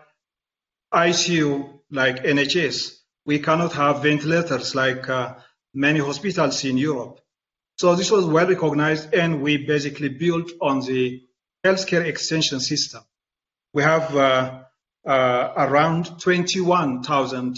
[0.93, 2.97] ICU like NHS.
[3.25, 5.35] We cannot have ventilators like uh,
[5.73, 7.19] many hospitals in Europe.
[7.77, 11.23] So this was well recognized, and we basically built on the
[11.65, 13.03] healthcare extension system
[13.75, 14.61] we have uh,
[15.05, 17.57] uh, around 21,000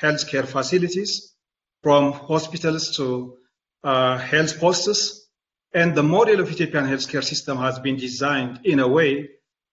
[0.00, 1.34] healthcare facilities,
[1.82, 3.36] from hospitals to
[3.84, 5.19] uh, health posts.
[5.72, 9.30] And the model of Ethiopian healthcare system has been designed in a way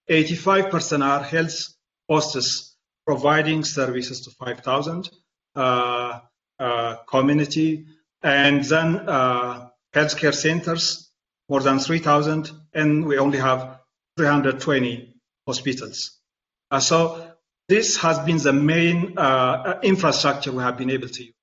[0.08, 1.74] 85% are health
[2.08, 2.76] posts
[3.06, 5.10] providing services to 5,000
[5.56, 6.20] uh,
[6.58, 7.86] uh, community,
[8.22, 11.10] and then uh, healthcare centers
[11.48, 13.80] more than 3,000, and we only have
[14.16, 15.14] 320
[15.46, 16.18] hospitals.
[16.70, 17.32] Uh, so
[17.68, 21.34] this has been the main uh, infrastructure we have been able to use.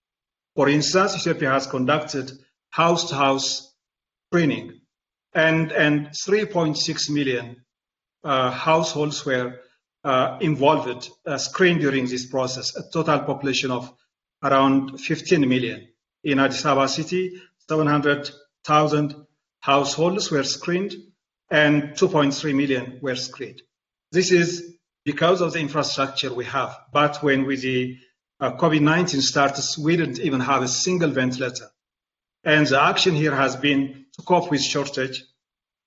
[0.56, 2.32] For instance, Ethiopia has conducted
[2.70, 3.74] house-to-house
[4.36, 4.81] screening,
[5.33, 7.55] and, and 3.6 million
[8.25, 9.61] uh, households were
[10.03, 13.89] uh, involved, uh, screened during this process, a total population of
[14.43, 15.88] around 15 million.
[16.25, 19.15] In Addis Ababa city, 700,000
[19.61, 20.95] households were screened,
[21.49, 23.61] and 2.3 million were screened.
[24.11, 24.75] This is
[25.05, 26.77] because of the infrastructure we have.
[26.91, 27.97] But when we, the
[28.41, 31.69] uh, COVID-19 started, we didn't even have a single ventilator.
[32.46, 35.24] And the action here has been to cope with shortage.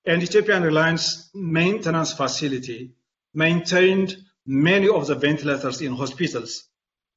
[0.05, 2.91] And Ethiopian Airlines maintenance facility
[3.33, 6.65] maintained many of the ventilators in hospitals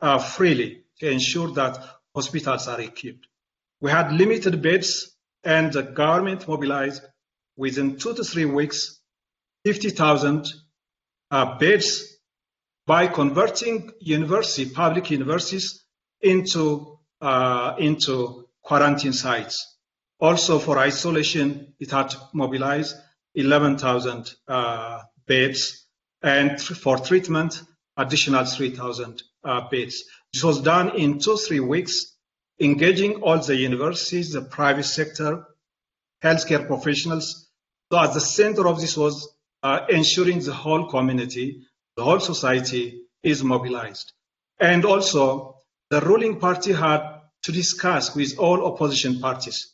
[0.01, 1.85] uh, freely to ensure that
[2.15, 3.27] hospitals are equipped.
[3.81, 7.03] We had limited beds and the government mobilized
[7.57, 9.01] within two to three weeks
[9.65, 10.47] 50,000
[11.31, 12.17] uh, beds
[12.87, 15.85] by converting university, public universities
[16.21, 19.77] into, uh, into quarantine sites.
[20.21, 22.97] Also for isolation, it had mobilized
[23.35, 25.87] 11,000 uh, beds,
[26.23, 27.63] and for treatment,
[27.97, 30.05] additional 3,000 uh, beds.
[30.33, 32.17] This was done in two, three weeks,
[32.61, 35.45] engaging all the universities, the private sector,
[36.23, 37.51] healthcare professionals.
[37.91, 41.63] So at the center of this was uh, ensuring the whole community,
[41.97, 44.13] the whole society is mobilized.
[44.59, 45.57] And also,
[45.91, 47.12] the ruling party had
[47.43, 49.73] to discuss with all opposition parties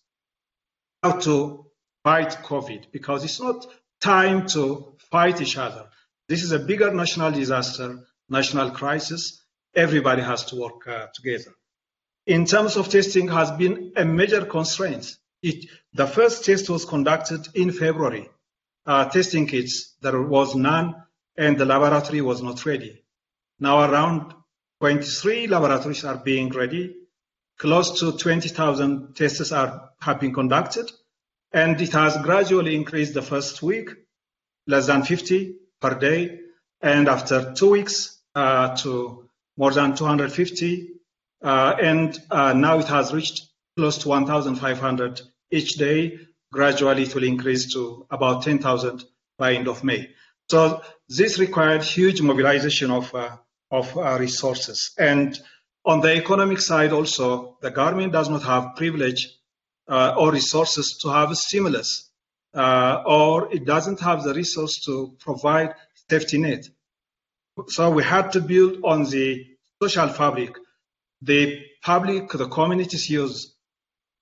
[1.02, 1.66] how to
[2.02, 3.66] fight COVID because it's not
[4.00, 5.86] time to fight each other.
[6.28, 7.98] This is a bigger national disaster,
[8.28, 9.42] national crisis.
[9.74, 11.54] Everybody has to work uh, together.
[12.26, 15.16] In terms of testing, has been a major constraint.
[15.42, 18.28] It, the first test was conducted in February.
[18.84, 20.94] Uh, testing kits, there was none,
[21.36, 23.02] and the laboratory was not ready.
[23.60, 24.34] Now around
[24.80, 26.94] 23 laboratories are being ready.
[27.58, 30.90] Close to 20,000 tests are, have been conducted,
[31.52, 33.90] and it has gradually increased the first week,
[34.66, 36.40] less than 50 per day,
[36.80, 40.90] and after two weeks uh, to more than 250,
[41.42, 46.18] uh, and uh, now it has reached close to 1,500 each day.
[46.52, 49.04] Gradually, it will increase to about 10,000
[49.36, 50.10] by end of May.
[50.48, 53.36] So this required huge mobilization of uh,
[53.70, 54.92] of uh, resources.
[54.98, 55.38] And
[55.84, 59.28] on the economic side, also, the government does not have privilege
[59.88, 62.10] uh, or resources to have a stimulus,
[62.54, 65.74] or it doesn't have the resource to provide
[66.10, 66.68] safety net.
[67.68, 69.46] So we had to build on the
[69.82, 70.56] social fabric,
[71.22, 73.54] the public, the communities use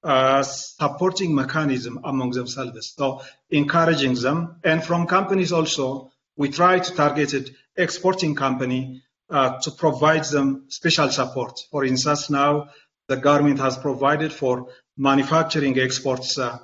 [0.03, 2.95] uh, supporting mechanism among themselves.
[2.97, 9.71] So encouraging them, and from companies also, we try to target exporting company uh, to
[9.71, 11.59] provide them special support.
[11.71, 12.69] For instance, now
[13.09, 16.59] the government has provided for manufacturing exports uh,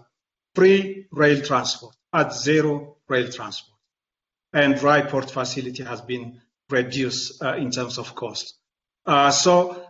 [0.55, 3.79] free rail transport at zero rail transport,
[4.53, 6.41] and dry port facility has been
[6.71, 8.55] reduced uh, in terms of cost.
[9.07, 9.85] Uh, so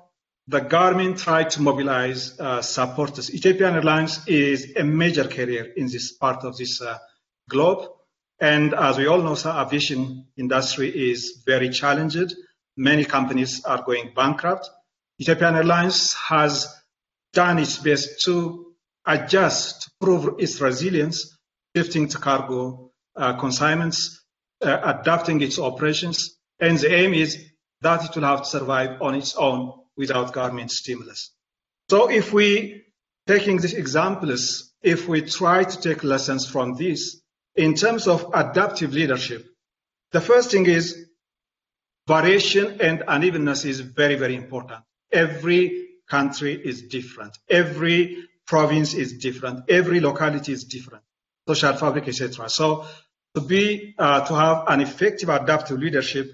[0.49, 3.33] the government tried to mobilize uh, supporters.
[3.35, 6.83] Ethiopian Airlines is a major carrier in this part of this
[7.49, 7.89] globe.
[8.41, 12.35] And as we all know, aviation industry is very challenged.
[12.77, 14.69] Many companies are going bankrupt.
[15.21, 16.75] Ethiopian Airlines has
[17.33, 18.75] done its best to
[19.07, 21.37] adjust, to prove its resilience,
[21.77, 24.25] shifting to cargo uh, consignments,
[24.63, 26.39] uh, adapting its operations.
[26.61, 27.39] And the aim is
[27.83, 31.33] that it will have to survive on its own without government stimulus.
[31.91, 32.85] So if we,
[33.27, 37.21] taking these examples, if we try to take lessons from this,
[37.55, 39.47] in terms of adaptive leadership,
[40.13, 41.07] the first thing is
[42.07, 44.83] variation and unevenness is very, very important.
[45.11, 47.37] Every country is different.
[47.49, 49.65] Every province is different.
[49.69, 51.05] Every locality is different.
[51.49, 52.49] Social fabric, etc.
[52.49, 52.87] So
[53.35, 56.33] to be uh, to have an effective adaptive leadership,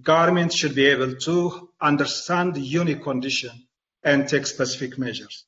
[0.00, 3.50] government should be able to understand the unique condition
[4.02, 5.44] and take specific measures.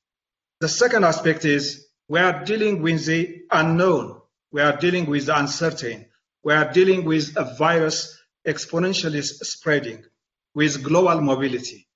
[0.60, 4.20] The second aspect is we are dealing with the unknown
[4.52, 6.06] we are dealing with the uncertain.
[6.42, 10.04] We are dealing with a virus exponentially spreading
[10.54, 11.86] with global mobility.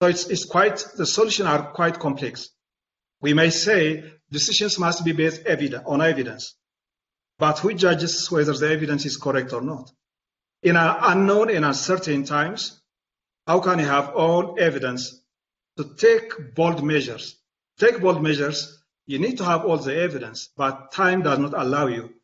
[0.00, 2.50] So it's, it's quite, the solutions are quite complex.
[3.20, 5.42] We may say decisions must be based
[5.86, 6.56] on evidence,
[7.38, 9.90] but who judges whether the evidence is correct or not?
[10.62, 12.80] In an unknown and uncertain times,
[13.46, 15.22] how can you have all evidence
[15.76, 17.36] to take bold measures?
[17.78, 21.86] Take bold measures you need to have all the evidence, but time does not allow
[21.86, 22.14] you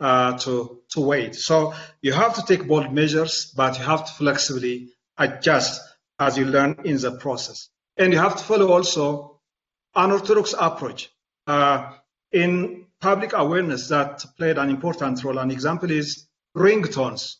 [0.00, 1.34] uh, to, to wait.
[1.34, 5.80] So you have to take bold measures, but you have to flexibly adjust
[6.18, 7.68] as you learn in the process.
[7.96, 9.40] And you have to follow also
[9.94, 11.10] an orthodox approach.
[11.46, 11.92] Uh,
[12.32, 15.38] in public awareness that played an important role.
[15.38, 16.26] An example is
[16.56, 17.36] ringtones.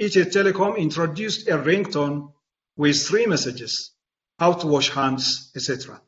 [0.00, 2.32] Ethio Telecom introduced a ringtone
[2.76, 3.92] with three messages,
[4.38, 6.00] how to wash hands, etc.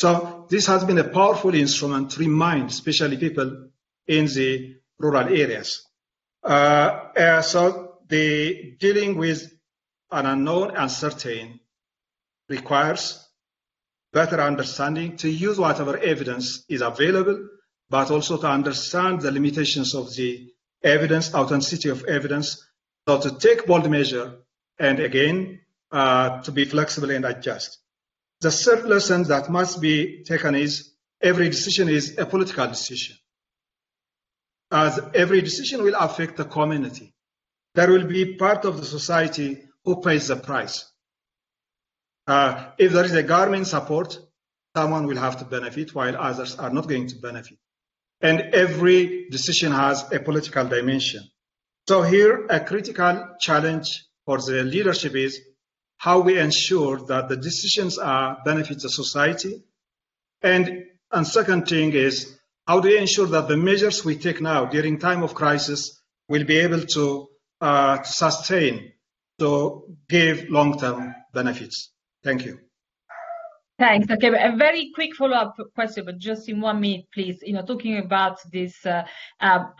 [0.00, 3.68] So this has been a powerful instrument to remind especially people
[4.08, 5.86] in the rural areas.
[6.42, 9.52] Uh, uh, so the dealing with
[10.10, 11.60] an unknown uncertain
[12.48, 13.24] requires
[14.12, 17.48] better understanding to use whatever evidence is available,
[17.90, 20.50] but also to understand the limitations of the
[20.82, 22.64] evidence, authenticity of evidence,
[23.06, 24.38] so to take bold measure
[24.78, 25.60] and again,
[25.90, 27.78] uh, to be flexible and adjust.
[28.40, 33.16] The third lesson that must be taken is every decision is a political decision.
[34.70, 37.14] As every decision will affect the community.
[37.74, 40.84] There will be part of the society who pays the price.
[42.26, 44.18] Uh, if there is a government support,
[44.76, 47.58] someone will have to benefit while others are not going to benefit.
[48.20, 51.22] And every decision has a political dimension.
[51.88, 55.40] So here, a critical challenge for the leadership is
[55.96, 59.62] how we ensure that the decisions are benefit the society.
[60.42, 62.37] And, and second thing is
[62.68, 66.44] how do we ensure that the measures we take now during time of crisis will
[66.44, 67.26] be able to
[67.62, 68.92] uh, sustain,
[69.38, 71.90] to give long-term benefits.
[72.22, 72.58] Thank you.
[73.78, 74.10] Thanks.
[74.10, 77.38] Okay, a very quick follow-up question, but just in one minute, please.
[77.42, 79.04] You know, talking about this uh,
[79.40, 79.72] um,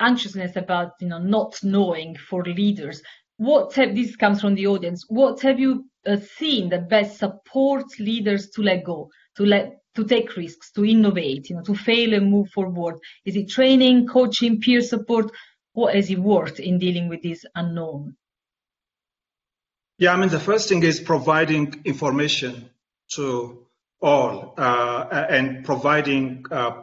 [0.00, 3.02] anxiousness about you know not knowing for leaders.
[3.36, 5.04] What have this comes from the audience?
[5.08, 10.04] What have you uh, seen that best supports leaders to let go, to let to
[10.04, 12.98] take risks, to innovate, you know, to fail and move forward?
[13.24, 15.32] Is it training, coaching, peer support?
[15.72, 18.16] What has it worked in dealing with this unknown?
[19.98, 22.70] Yeah, I mean, the first thing is providing information
[23.14, 23.66] to
[24.00, 26.82] all uh, and providing uh,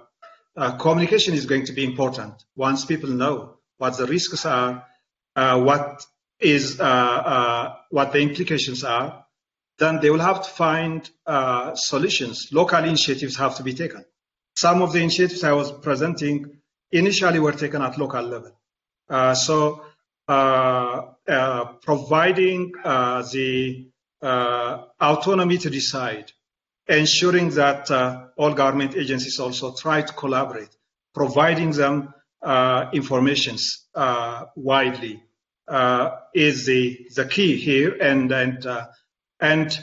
[0.56, 2.34] uh, communication is going to be important.
[2.56, 4.86] Once people know what the risks are,
[5.36, 6.06] uh, what
[6.40, 9.26] is uh, uh, what the implications are,
[9.80, 11.10] then they will have to find
[11.76, 12.50] solutions.
[12.52, 14.06] Local initiatives have to be taken.
[14.56, 16.58] Some of the initiatives I was presenting
[16.92, 19.36] initially were taken at local level.
[19.36, 19.86] so
[21.82, 23.90] providing the
[24.22, 26.32] uh, autonomy to decide,
[26.88, 30.70] ensuring that uh, all government agencies also try to collaborate,
[31.14, 35.24] providing them uh, informations uh, widely
[35.68, 37.96] uh, is the, the key here.
[38.02, 38.88] And, and, uh,
[39.40, 39.80] and,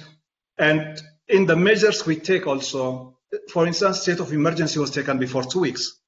[0.59, 3.19] and in the measures we take also,
[3.51, 6.01] for instance, state of emergency was taken before two weeks.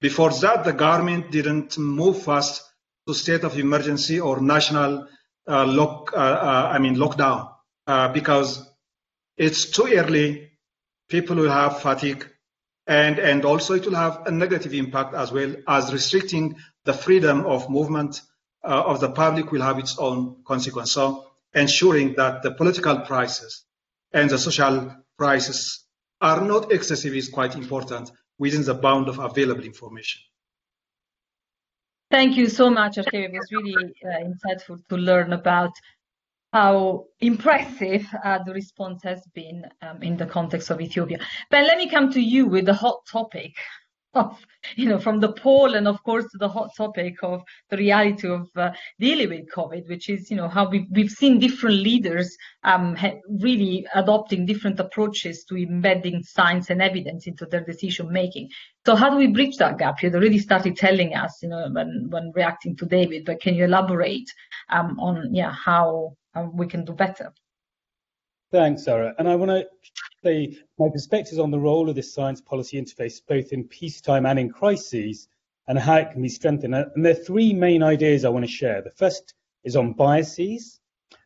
[0.00, 2.62] Before that, the government didn't move fast
[3.06, 5.08] to state of emergency or national
[5.48, 7.50] uh, lock, uh, uh, I mean lockdown,
[8.12, 8.68] because
[9.36, 10.50] it's too early.
[11.08, 12.28] People will have fatigue,
[12.86, 17.46] and and also it will have a negative impact as well as restricting the freedom
[17.46, 18.20] of movement
[18.62, 20.92] uh, of the public will have its own consequence.
[20.92, 23.64] So ensuring that the political prices
[24.12, 25.84] and the social prices
[26.20, 30.20] are not excessive is quite important within the bound of available information.
[32.10, 33.26] Thank you so much, Arkebe.
[33.26, 35.72] It was really uh, insightful to learn about
[36.52, 41.18] how impressive uh, the response has been um, in the context of Ethiopia.
[41.50, 43.52] Ben, let me come to you with the hot topic
[44.14, 44.38] of,
[44.76, 48.48] you know, from the poll and of course the hot topic of the reality of
[48.56, 52.96] uh, dealing with COVID, which is, you know, how we've, we've seen different leaders um,
[53.28, 58.48] really adopting different approaches to embedding science and evidence into their decision making.
[58.86, 60.02] So how do we bridge that gap?
[60.02, 63.64] You'd already started telling us, you know, when, when reacting to David, but can you
[63.64, 64.32] elaborate
[64.70, 67.32] um, on, yeah, how um, we can do better?
[68.50, 69.14] Thanks, Sarah.
[69.18, 69.66] And I want to
[70.24, 74.38] say my perspectives on the role of this science policy interface, both in peacetime and
[74.38, 75.28] in crises,
[75.66, 76.74] and how it can be strengthened.
[76.74, 78.80] Uh, and there are three main ideas I want to share.
[78.80, 79.34] The first
[79.64, 80.80] is on biases.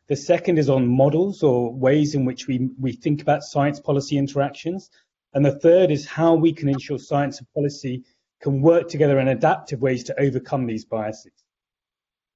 [0.07, 4.17] The second is on models or ways in which we, we think about science policy
[4.17, 4.89] interactions.
[5.33, 8.03] And the third is how we can ensure science and policy
[8.41, 11.42] can work together in adaptive ways to overcome these biases.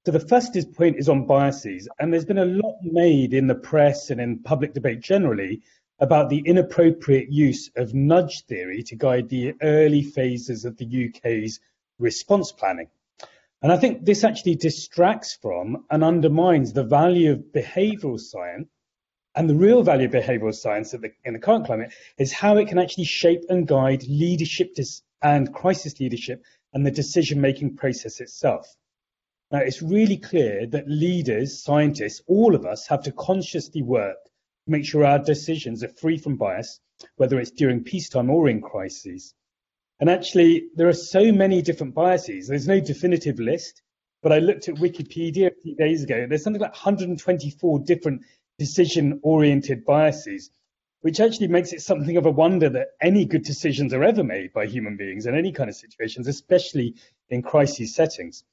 [0.08, 3.46] So the first is point is on biases, and there's been a lot made in
[3.46, 5.60] the press and in public debate generally
[5.98, 11.60] about the inappropriate use of nudge theory to guide the early phases of the UK's
[11.98, 12.88] response planning.
[13.60, 18.70] And I think this actually distracts from and undermines the value of behavioural science.
[19.34, 22.68] And the real value of behavioural science the, in the current climate is how it
[22.68, 24.74] can actually shape and guide leadership
[25.20, 28.74] and crisis leadership and the decision making process itself.
[29.50, 34.70] Now, it's really clear that leaders, scientists, all of us have to consciously work to
[34.70, 36.80] make sure our decisions are free from bias,
[37.16, 39.34] whether it's during peacetime or in crises.
[40.00, 42.46] And actually, there are so many different biases.
[42.46, 43.80] There's no definitive list,
[44.22, 46.26] but I looked at Wikipedia a few days ago.
[46.28, 48.22] There's something like 124 different
[48.58, 50.50] decision oriented biases,
[51.00, 54.52] which actually makes it something of a wonder that any good decisions are ever made
[54.52, 56.96] by human beings in any kind of situations, especially
[57.30, 58.44] in crisis settings.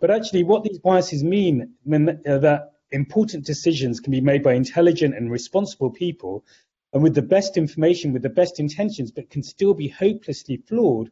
[0.00, 4.54] But actually, what these biases mean, mean uh, that important decisions can be made by
[4.54, 6.44] intelligent and responsible people
[6.92, 11.10] and with the best information, with the best intentions, but can still be hopelessly flawed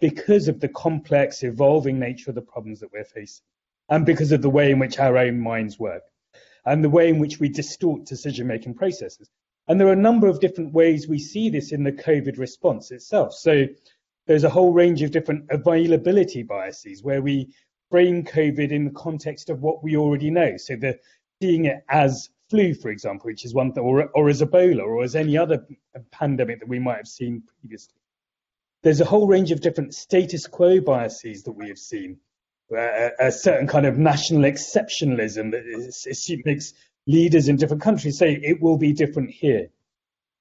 [0.00, 3.44] because of the complex, evolving nature of the problems that we're facing
[3.88, 6.02] and because of the way in which our own minds work
[6.66, 9.28] and the way in which we distort decision making processes.
[9.68, 12.90] And there are a number of different ways we see this in the COVID response
[12.90, 13.34] itself.
[13.34, 13.66] So
[14.26, 17.54] there's a whole range of different availability biases where we
[17.90, 20.56] frame COVID in the context of what we already know.
[20.56, 20.98] So the
[21.40, 25.02] seeing it as flu, for example, which is one thing, or, or as Ebola, or
[25.02, 25.66] as any other
[26.10, 28.00] pandemic that we might have seen previously.
[28.82, 32.18] There's a whole range of different status quo biases that we have seen.
[32.72, 36.72] A, a certain kind of national exceptionalism that is, it makes
[37.06, 39.68] leaders in different countries say it will be different here.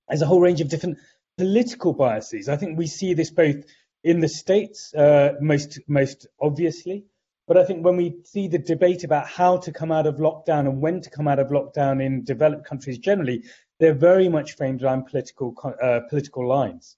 [0.08, 1.00] There's a whole range of different
[1.38, 2.50] political biases.
[2.50, 3.64] I think we see this both
[4.04, 7.06] in the states, uh, most most obviously,
[7.48, 10.62] but I think when we see the debate about how to come out of lockdown
[10.62, 13.44] and when to come out of lockdown in developed countries generally,
[13.80, 16.96] they're very much framed around political uh, political lines.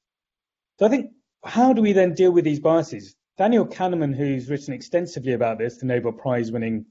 [0.78, 1.12] So I think
[1.44, 3.16] how do we then deal with these biases?
[3.38, 6.86] Daniel Kahneman, who's written extensively about this, the Nobel Prize winning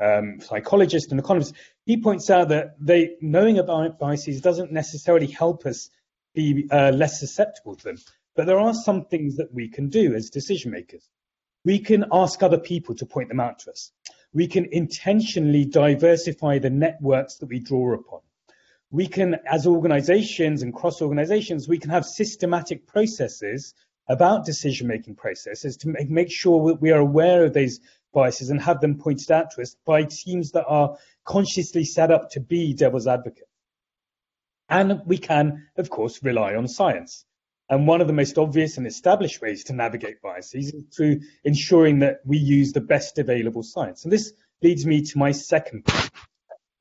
[0.00, 1.54] um, psychologist and economist,
[1.84, 5.90] he points out that they knowing about biases doesn't necessarily help us
[6.34, 7.98] be uh, less susceptible to them.
[8.34, 11.08] But there are some things that we can do as decision makers.
[11.64, 13.92] We can ask other people to point them out to us.
[14.32, 18.20] We can intentionally diversify the networks that we draw upon.
[18.90, 23.74] We can, as organizations and cross organizations, we can have systematic processes
[24.08, 27.80] about decision making processes to make, make sure we are aware of these
[28.12, 32.30] biases and have them pointed out to us by teams that are consciously set up
[32.30, 33.48] to be devil's advocate.
[34.68, 37.24] And we can, of course, rely on science.
[37.72, 42.00] And one of the most obvious and established ways to navigate biases is through ensuring
[42.00, 44.04] that we use the best available science.
[44.04, 46.10] And this leads me to my second point,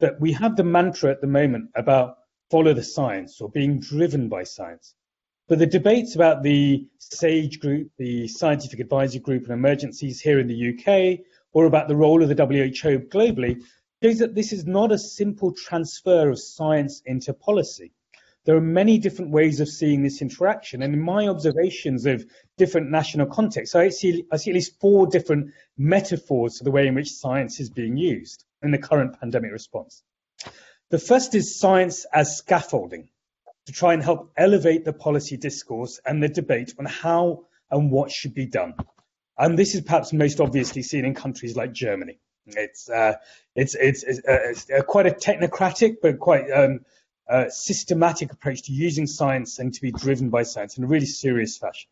[0.02, 2.18] that we have the mantra at the moment about
[2.50, 4.94] follow the science or being driven by science.
[5.48, 10.48] But the debates about the SAGE group, the Scientific Advisory Group on Emergencies here in
[10.48, 13.64] the UK, or about the role of the WHO globally,
[14.04, 17.94] shows that this is not a simple transfer of science into policy
[18.46, 20.82] there are many different ways of seeing this interaction.
[20.82, 22.26] And in my observations of
[22.58, 26.88] different national contexts, I see, I see at least four different metaphors for the way
[26.88, 30.04] in which science is being used in the current pandemic response.
[30.90, 33.10] The first is science as scaffolding
[33.68, 38.12] to try and help elevate the policy discourse and the debate on how and what
[38.12, 38.74] should be done.
[39.38, 42.20] And this is perhaps most obviously seen in countries like Germany.
[42.46, 43.14] It's uh,
[43.56, 46.82] it's it's, it's, uh, it's uh, quite a technocratic but quite um,
[47.50, 51.58] systematic approach to using science and to be driven by science in a really serious
[51.58, 51.90] fashion.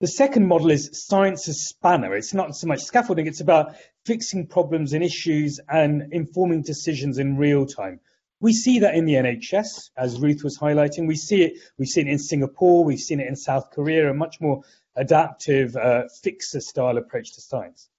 [0.00, 2.16] The second model is science as spanner.
[2.16, 3.74] It's not so much scaffolding, it's about
[4.06, 8.00] fixing problems and issues and informing decisions in real time.
[8.40, 11.06] We see that in the NHS, as Ruth was highlighting.
[11.06, 14.14] We see it, we've seen it in Singapore, we've seen it in South Korea, a
[14.14, 14.62] much more
[14.96, 17.90] adaptive uh, fixer style approach to science.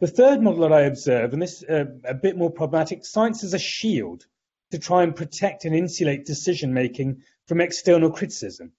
[0.00, 3.42] The third model that I observe, and this is uh, a bit more problematic, science
[3.42, 4.26] as a shield
[4.70, 8.72] to try and protect and insulate decision making from external criticism.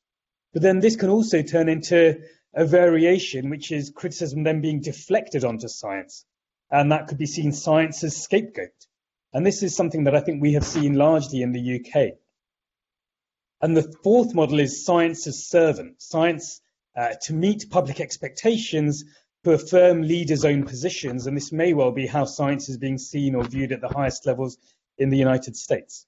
[0.54, 2.22] But then this can also turn into
[2.54, 6.26] a variation, which is criticism then being deflected onto science.
[6.72, 8.74] And that could be seen science as scapegoat.
[9.34, 12.18] And this is something that I think we have seen largely in the UK.
[13.62, 16.62] And the fourth model is science as servant, science
[16.96, 19.04] uh, to meet public expectations
[19.44, 21.28] to affirm leaders' own positions.
[21.28, 24.26] And this may well be how science is being seen or viewed at the highest
[24.26, 24.58] levels
[25.00, 26.06] in the United States.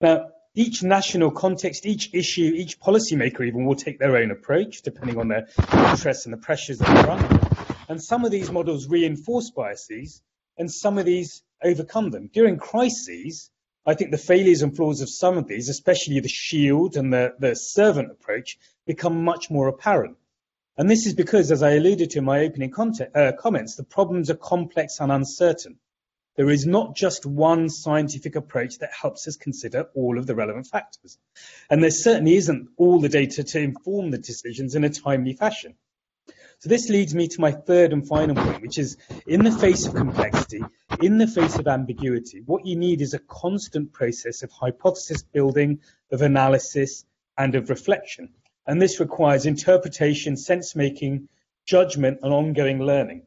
[0.00, 5.18] Now, each national context, each issue, each policymaker even will take their own approach depending
[5.18, 5.48] on their
[5.90, 7.40] interests and the pressures that they're under.
[7.88, 10.22] And some of these models reinforce biases
[10.56, 12.30] and some of these overcome them.
[12.32, 13.50] During crises,
[13.86, 17.34] I think the failures and flaws of some of these, especially the shield and the,
[17.38, 20.16] the servant approach, become much more apparent.
[20.76, 23.84] And this is because, as I alluded to in my opening content, uh, comments, the
[23.84, 25.78] problems are complex and uncertain.
[26.38, 30.68] There is not just one scientific approach that helps us consider all of the relevant
[30.68, 31.18] factors.
[31.68, 35.74] And there certainly isn't all the data to inform the decisions in a timely fashion.
[36.60, 39.86] So this leads me to my third and final point, which is in the face
[39.86, 40.62] of complexity,
[41.02, 45.80] in the face of ambiguity, what you need is a constant process of hypothesis building,
[46.12, 47.04] of analysis,
[47.36, 48.28] and of reflection.
[48.64, 51.30] And this requires interpretation, sense making,
[51.66, 53.26] judgment, and ongoing learning.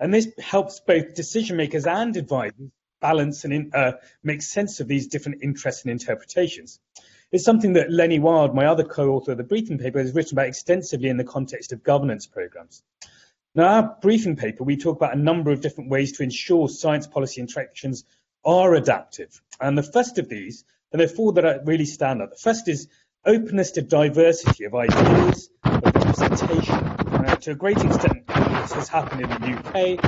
[0.00, 2.70] And this helps both decision makers and advisors
[3.00, 3.92] balance and in, uh,
[4.22, 6.80] make sense of these different interests and interpretations.
[7.30, 10.48] It's something that Leni Wild, my other co-author of the briefing paper, has written about
[10.48, 12.82] extensively in the context of governance programs.
[13.54, 17.06] Now, our briefing paper, we talk about a number of different ways to ensure science
[17.06, 18.04] policy interactions
[18.44, 19.40] are adaptive.
[19.60, 22.30] And the first of these, and there are four that really stand out.
[22.30, 22.88] The first is
[23.26, 26.74] openness to diversity of ideas, of representation.
[26.74, 28.17] Uh, to a great extent,
[28.68, 29.98] this has happened in the UK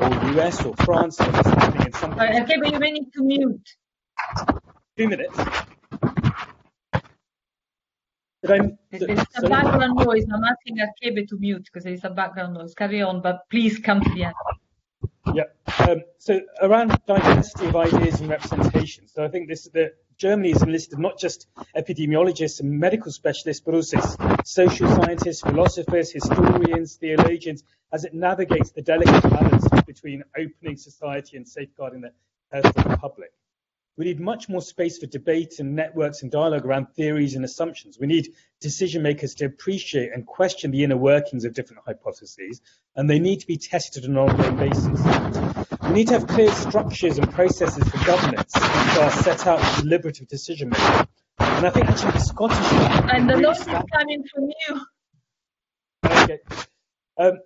[0.00, 2.14] or US or France, or it's happening in some.
[2.14, 3.68] Sorry, okay, but you may need to mute.
[4.96, 5.36] Two minutes.
[8.42, 10.24] Did I, there's a background noise.
[10.32, 12.74] I'm asking Arkebe to mute because there's a background noise.
[12.74, 14.34] Carry on, but please come to the end.
[15.34, 15.44] Yeah.
[15.88, 19.08] Um, so around diversity of ideas and representation.
[19.08, 23.74] So I think this that Germany has enlisted not just epidemiologists and medical specialists, but
[23.74, 23.98] also
[24.44, 31.48] social scientists, philosophers, historians, theologians, as it navigates the delicate balance between opening society and
[31.48, 32.12] safeguarding the
[32.52, 33.32] health of the public.
[33.96, 37.98] We need much more space for debate and networks and dialogue around theories and assumptions.
[37.98, 42.62] We need decision makers to appreciate and question the inner workings of different hypotheses,
[42.96, 45.78] and they need to be tested on an ongoing basis.
[45.82, 49.82] We need to have clear structures and processes for governance which are set out for
[49.82, 51.08] deliberative decision making.
[51.40, 52.72] And I think actually the Scottish
[53.12, 54.80] and the noise is coming from you.
[56.06, 56.38] Okay.
[57.18, 57.40] Um,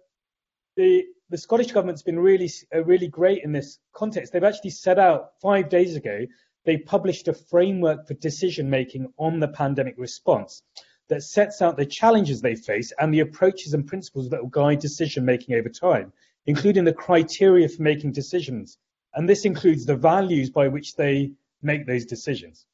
[0.77, 4.33] the the Scottish government's been really uh, really great in this context.
[4.33, 6.27] They've actually set out five days ago.
[6.65, 10.63] They published a framework for decision making on the pandemic response
[11.09, 14.79] that sets out the challenges they face and the approaches and principles that will guide
[14.79, 16.13] decision making over time
[16.47, 18.79] including the criteria for making decisions.
[19.15, 21.33] And this includes the values by which they
[21.63, 22.67] make those decisions.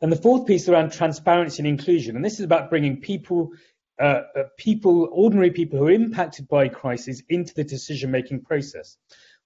[0.00, 3.52] And the fourth piece around transparency and inclusion, and this is about bringing people,
[4.00, 8.96] uh, uh people, ordinary people who are impacted by crises into the decision-making process.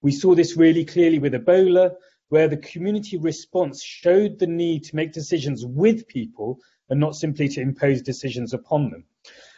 [0.01, 1.95] We saw this really clearly with Ebola,
[2.29, 6.59] where the community response showed the need to make decisions with people
[6.89, 9.05] and not simply to impose decisions upon them.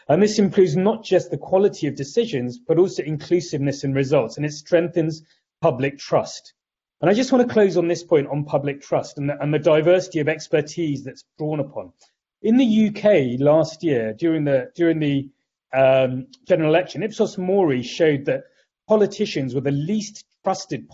[0.07, 4.45] And this improves not just the quality of decisions, but also inclusiveness in results, and
[4.45, 5.23] it strengthens
[5.61, 6.53] public trust.
[7.01, 9.53] And I just want to close on this point on public trust and the, and
[9.53, 11.93] the diversity of expertise that's drawn upon.
[12.41, 15.29] In the UK last year, during the during the
[15.73, 18.43] um, general election, Ipsos Mori showed that
[18.87, 20.89] politicians were the least trusted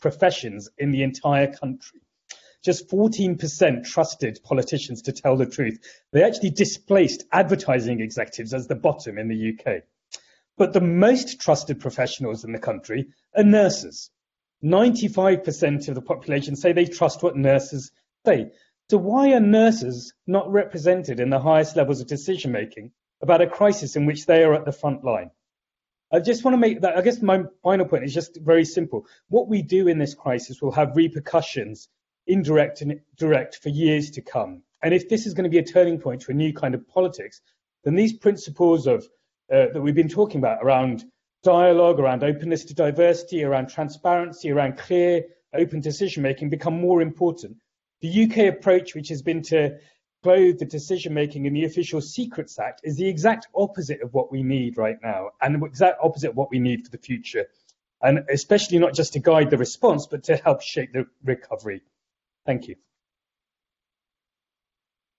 [0.00, 2.00] professions in the entire country
[2.62, 5.78] just 14% trusted politicians to tell the truth.
[6.12, 9.82] They actually displaced advertising executives as the bottom in the UK.
[10.56, 14.10] But the most trusted professionals in the country are nurses.
[14.62, 17.92] 95% of the population say they trust what nurses
[18.26, 18.52] say.
[18.90, 22.90] So why are nurses not represented in the highest levels of decision making
[23.22, 25.30] about a crisis in which they are at the front line?
[26.12, 29.06] I just want to make that, I guess my final point is just very simple.
[29.28, 31.88] What we do in this crisis will have repercussions
[32.26, 34.64] indirect and direct for years to come.
[34.82, 36.88] And if this is going to be a turning point to a new kind of
[36.88, 37.42] politics,
[37.84, 39.04] then these principles of
[39.52, 41.04] uh, that we've been talking about around
[41.44, 47.56] dialogue, around openness to diversity, around transparency, around clear, open decision making become more important.
[48.00, 49.78] The UK approach, which has been to
[50.22, 54.32] clothe the decision making in the Official Secrets Act, is the exact opposite of what
[54.32, 57.46] we need right now, and the exact opposite of what we need for the future.
[58.02, 61.82] And especially not just to guide the response, but to help shape the recovery.
[62.46, 62.76] Thank you.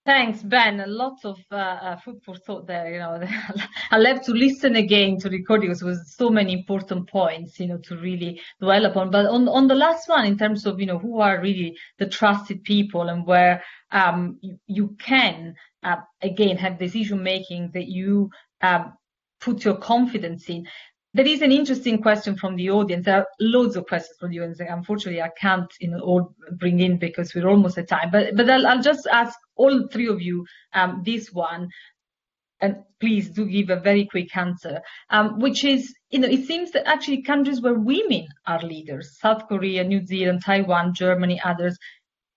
[0.04, 0.80] Thanks, Ben.
[0.80, 2.92] A lot of uh, uh, food for thought there.
[2.92, 3.24] You know,
[3.92, 7.98] I'll have to listen again to recordings with so many important points, you know, to
[7.98, 9.12] really dwell upon.
[9.12, 12.08] But on on the last one, in terms of you know who are really the
[12.08, 15.54] trusted people and where um, you, you can
[15.84, 18.94] uh, again have decision making that you um,
[19.40, 20.66] put your confidence in.
[21.14, 23.06] There is an interesting question from the audience.
[23.06, 24.62] There are loads of questions from the audience.
[24.62, 28.12] Unfortunately, I can't you know, all bring in because we're almost at time.
[28.12, 31.68] But but I'll, I'll just ask all three of you um, this one,
[32.62, 34.82] and please do give a very quick answer.
[35.10, 39.48] Um, which is, you know, it seems that actually countries where women are leaders, South
[39.50, 41.78] Korea, New Zealand, Taiwan, Germany, others,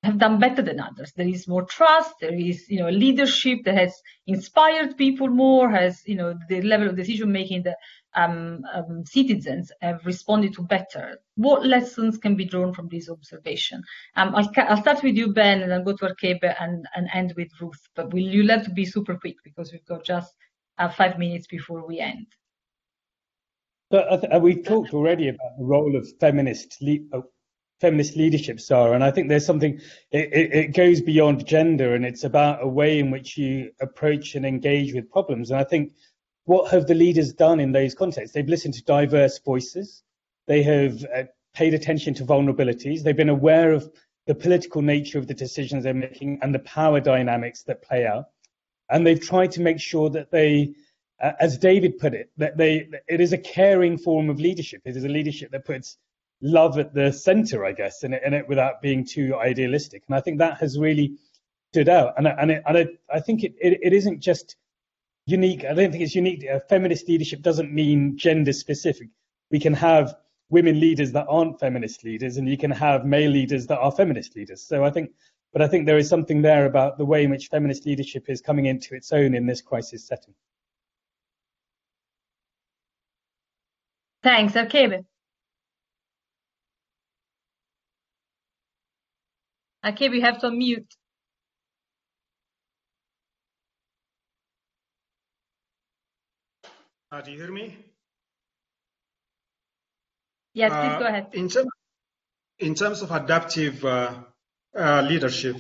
[0.03, 1.13] have done better than others.
[1.17, 2.15] There is more trust.
[2.21, 3.95] There is, you know, leadership that has
[4.27, 5.71] inspired people more.
[5.71, 7.77] Has, you know, the level of decision making that
[8.15, 11.19] um, um, citizens have responded to better.
[11.37, 13.83] What lessons can be drawn from this observation?
[14.17, 17.35] Um, I'll, I'll, start with you, Ben, and then go to Arkebe and, and end
[17.37, 17.89] with Ruth.
[17.97, 20.33] But will you have to be super quick because we've got just
[20.79, 22.27] uh, five minutes before we end.
[23.93, 27.21] So we've talked already about the role of feminist le- uh,
[27.81, 29.81] feminist leadership, Sarah, and I think there's something.
[30.11, 34.35] It, it, it goes beyond gender, and it's about a way in which you approach
[34.35, 35.51] and engage with problems.
[35.51, 35.93] And I think
[36.45, 38.35] what have the leaders done in those contexts?
[38.35, 40.03] They've listened to diverse voices.
[40.47, 41.23] They have uh,
[41.55, 43.03] paid attention to vulnerabilities.
[43.03, 43.91] They've been aware of
[44.27, 48.27] the political nature of the decisions they're making and the power dynamics that play out.
[48.91, 50.75] And they've tried to make sure that they,
[51.23, 54.83] uh, as David put it, that they, it is a caring form of leadership.
[54.85, 55.97] It is a leadership that puts
[56.43, 60.03] love at the center, I guess, in it, in it without being too idealistic.
[60.09, 61.17] And I think that has really
[61.73, 62.15] stood out.
[62.19, 64.57] And, and, it, and it, I think it, it, it isn't just
[65.27, 65.65] unique.
[65.65, 66.47] I don't think it's unique.
[66.69, 69.09] Feminist leadership doesn't mean gender specific.
[69.51, 70.17] We can have
[70.51, 74.37] women leaders that aren't feminist leaders, and you can have male leaders that are feminist
[74.37, 74.63] leaders.
[74.63, 75.11] So I think,
[75.53, 78.41] but I think there is something there about the way in which feminist leadership is
[78.41, 80.35] coming into its own in this crisis setting.
[84.23, 84.57] Thanks.
[84.57, 85.03] Okay.
[89.87, 90.11] Okay.
[90.11, 90.95] you have to mute.
[97.15, 97.77] Uh, do you hear me?
[100.53, 101.29] Yes, please go ahead.
[101.33, 101.67] In, term,
[102.59, 104.15] in terms of adaptive uh,
[104.77, 105.57] uh, leadership,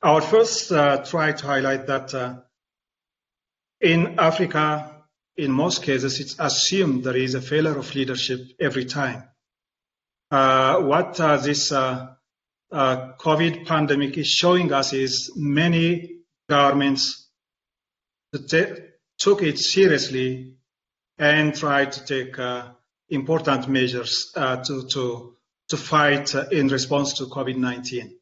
[0.00, 2.36] I would first uh, try to highlight that uh,
[3.82, 5.04] in Africa,
[5.36, 9.24] in most cases, it's assumed there is a failure of leadership every time.
[10.30, 17.28] Uh, what this COVID pandemic is showing us is many governments
[19.20, 20.54] took it seriously
[21.18, 22.36] and tried to take
[23.10, 25.36] important measures uh, to, to,
[25.68, 28.12] to fight uh, in response to COVID-19.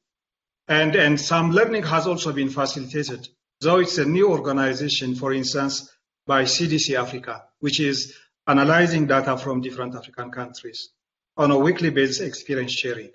[0.67, 3.29] And, and some learning has also been facilitated,
[3.61, 5.91] though it's a new organization, for instance,
[6.27, 8.15] by CDC Africa, which is
[8.47, 10.91] analyzing data from different African countries
[11.37, 13.11] on a weekly basis experience sharing.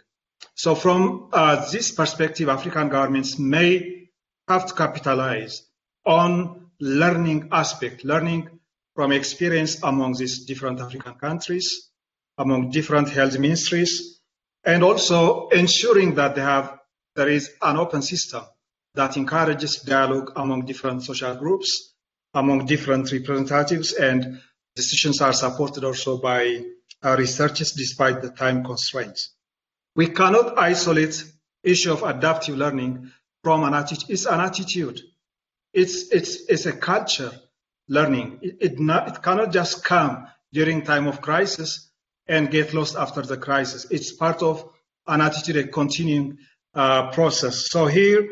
[0.55, 4.09] So from uh, this perspective, African governments may
[4.47, 5.63] have to capitalize
[6.05, 8.49] on learning aspect, learning
[8.95, 11.89] from experience among these different African countries,
[12.37, 14.19] among different health ministries,
[14.63, 16.79] and also ensuring that they have
[17.15, 18.43] there is an open system
[18.95, 21.93] that encourages dialogue among different social groups,
[22.33, 24.41] among different representatives, and
[24.75, 26.63] decisions are supported also by
[27.03, 29.33] researchers despite the time constraints.
[29.95, 31.23] We cannot isolate
[31.63, 33.11] issue of adaptive learning
[33.43, 34.09] from an attitude.
[34.09, 35.01] It's an attitude.
[35.73, 37.31] It's, it's, it's a culture
[37.87, 38.39] learning.
[38.41, 41.89] It, it, not, it cannot just come during time of crisis
[42.27, 43.85] and get lost after the crisis.
[43.89, 44.69] It's part of
[45.07, 46.37] an attitude, a continuing
[46.73, 47.69] uh, process.
[47.69, 48.27] So here,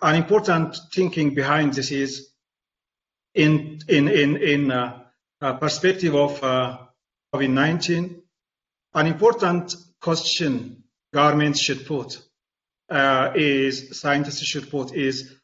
[0.00, 2.28] an important thinking behind this is
[3.34, 5.04] in in in in uh,
[5.60, 6.78] perspective of uh,
[7.34, 8.20] COVID-19,
[8.94, 12.20] an important question governments should put
[12.90, 15.34] uh, is scientists should put is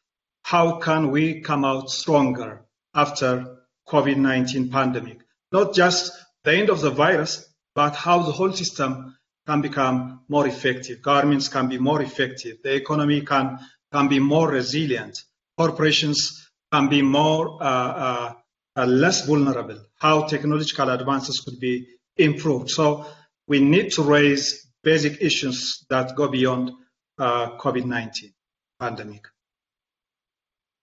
[0.43, 3.59] how can we come out stronger after
[3.89, 5.19] COVID-19 pandemic.
[5.51, 6.13] Not just
[6.43, 7.45] the end of the virus,
[7.75, 9.17] but how the whole system
[9.47, 11.01] can become more effective.
[11.01, 12.57] Governments can be more effective.
[12.63, 13.59] The economy can,
[13.91, 15.23] can be more resilient.
[15.57, 18.33] Corporations can be more uh, uh,
[18.75, 19.79] uh, less vulnerable.
[19.95, 22.69] How technological advances could be improved.
[22.69, 23.07] So
[23.47, 26.71] we need to raise basic issues that go beyond
[27.17, 28.33] uh, COVID-19
[28.79, 29.25] pandemic.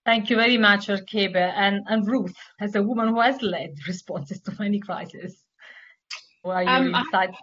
[0.07, 1.35] Thank you very much, Arkebe.
[1.35, 5.43] And, and Ruth, as a woman who has led responses to many crises,
[6.43, 7.37] what are your um, insights?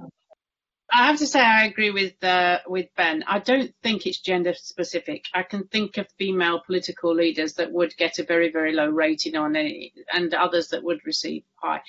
[0.90, 3.22] I have to say I agree with uh, with Ben.
[3.26, 5.26] I don't think it's gender specific.
[5.34, 9.36] I can think of female political leaders that would get a very very low rating
[9.36, 11.82] on any, and others that would receive high.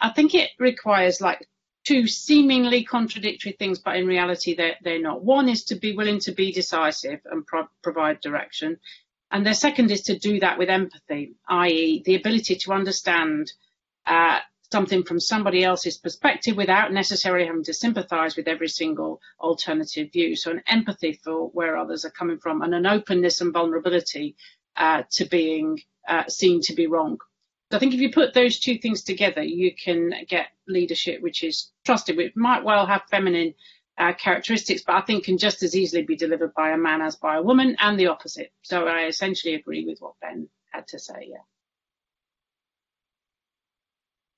[0.00, 1.46] I think it requires like
[1.84, 5.22] two seemingly contradictory things, but in reality they're, they're not.
[5.24, 8.78] One is to be willing to be decisive and pro- provide direction,
[9.30, 13.52] and the second is to do that with empathy, i.e., the ability to understand
[14.06, 14.38] uh,
[14.72, 20.36] something from somebody else's perspective without necessarily having to sympathize with every single alternative view.
[20.36, 24.36] So, an empathy for where others are coming from and an openness and vulnerability
[24.76, 27.18] uh, to being uh, seen to be wrong.
[27.70, 31.42] So I think if you put those two things together, you can get leadership which
[31.42, 33.54] is trusted, which might well have feminine
[33.98, 37.16] uh, characteristics, but I think can just as easily be delivered by a man as
[37.16, 38.52] by a woman, and the opposite.
[38.62, 41.28] So I essentially agree with what Ben had to say.
[41.28, 41.55] Yeah.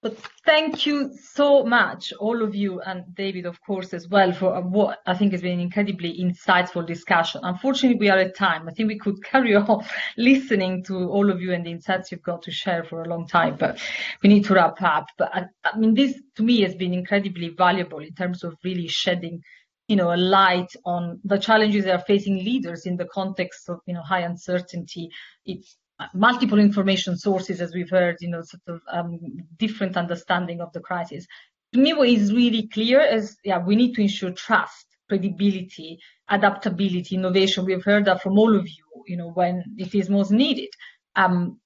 [0.01, 4.55] But thank you so much, all of you, and David, of course, as well, for
[4.55, 7.41] uh, what I think has been an incredibly insightful discussion.
[7.43, 8.69] Unfortunately, we are at time.
[8.69, 9.85] I think we could carry on
[10.17, 13.27] listening to all of you and the insights you've got to share for a long
[13.27, 13.81] time, but
[14.23, 15.07] we need to wrap up.
[15.19, 18.87] But I, I mean, this to me has been incredibly valuable in terms of really
[18.87, 19.43] shedding
[19.89, 23.81] you know, a light on the challenges that are facing leaders in the context of,
[23.87, 25.09] you know, high uncertainty.
[25.47, 25.79] It's
[26.15, 29.19] multiple information sources, as we've heard, you know, sort of um,
[29.57, 31.27] different understanding of the crisis.
[31.75, 35.99] To me, what is really clear is, yeah, we need to ensure trust, credibility,
[36.29, 37.65] adaptability, innovation.
[37.65, 40.71] We've heard that from all of you, you know, when it is most needed.
[41.17, 41.61] Um,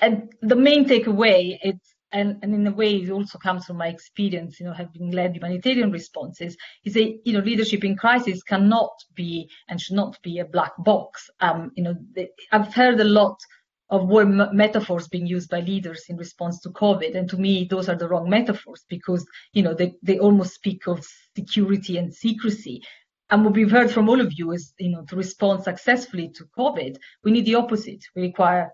[0.00, 3.88] and the main takeaway, it's and, and in a way it also comes from my
[3.88, 8.92] experience, you know, having led humanitarian responses, is that, you know, leadership in crisis cannot
[9.14, 11.28] be and should not be a black box.
[11.40, 13.38] Um, you know, the, I've heard a lot
[13.90, 17.16] of word metaphors being used by leaders in response to COVID.
[17.16, 20.88] And to me, those are the wrong metaphors because, you know, they, they almost speak
[20.88, 21.06] of
[21.36, 22.82] security and secrecy.
[23.30, 26.44] And what we've heard from all of you is, you know, to respond successfully to
[26.58, 28.02] COVID, we need the opposite.
[28.14, 28.72] We require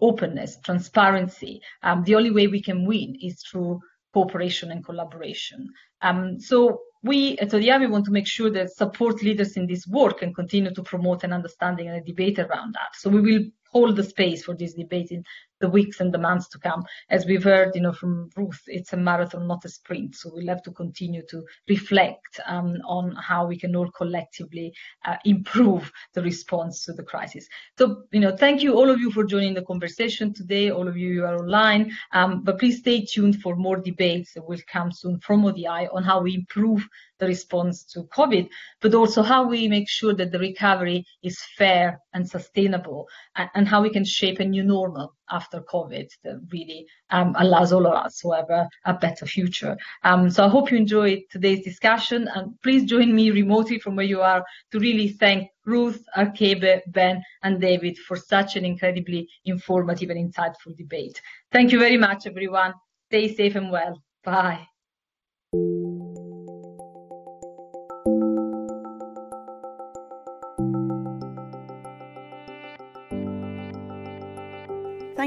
[0.00, 1.60] openness, transparency.
[1.82, 3.80] Um, the only way we can win is through
[4.12, 5.68] cooperation and collaboration.
[6.02, 9.86] Um, so we at ODI we want to make sure that support leaders in this
[9.86, 12.94] work and continue to promote an understanding and a debate around that.
[12.94, 15.22] So we will hold the space for this debate in
[15.60, 16.84] the weeks and the months to come.
[17.10, 20.14] As we've heard, you know, from Ruth, it's a marathon, not a sprint.
[20.14, 24.72] So we'll have to continue to reflect um, on how we can all collectively
[25.04, 27.46] uh, improve the response to the crisis.
[27.78, 30.70] So, you know, thank you all of you for joining the conversation today.
[30.70, 34.60] All of you are online, um, but please stay tuned for more debates that will
[34.70, 36.86] come soon from ODI on how we improve
[37.18, 38.48] the response to COVID,
[38.80, 43.68] but also how we make sure that the recovery is fair and sustainable and, and
[43.68, 47.94] how we can shape a new normal after COVID that really um, allows all of
[47.94, 49.76] us to have a, a better future.
[50.04, 54.06] Um, so I hope you enjoyed today's discussion and please join me remotely from where
[54.06, 60.10] you are to really thank Ruth, Arkebe, Ben and David for such an incredibly informative
[60.10, 61.20] and insightful debate.
[61.52, 62.74] Thank you very much everyone.
[63.10, 64.02] Stay safe and well.
[64.24, 64.66] Bye.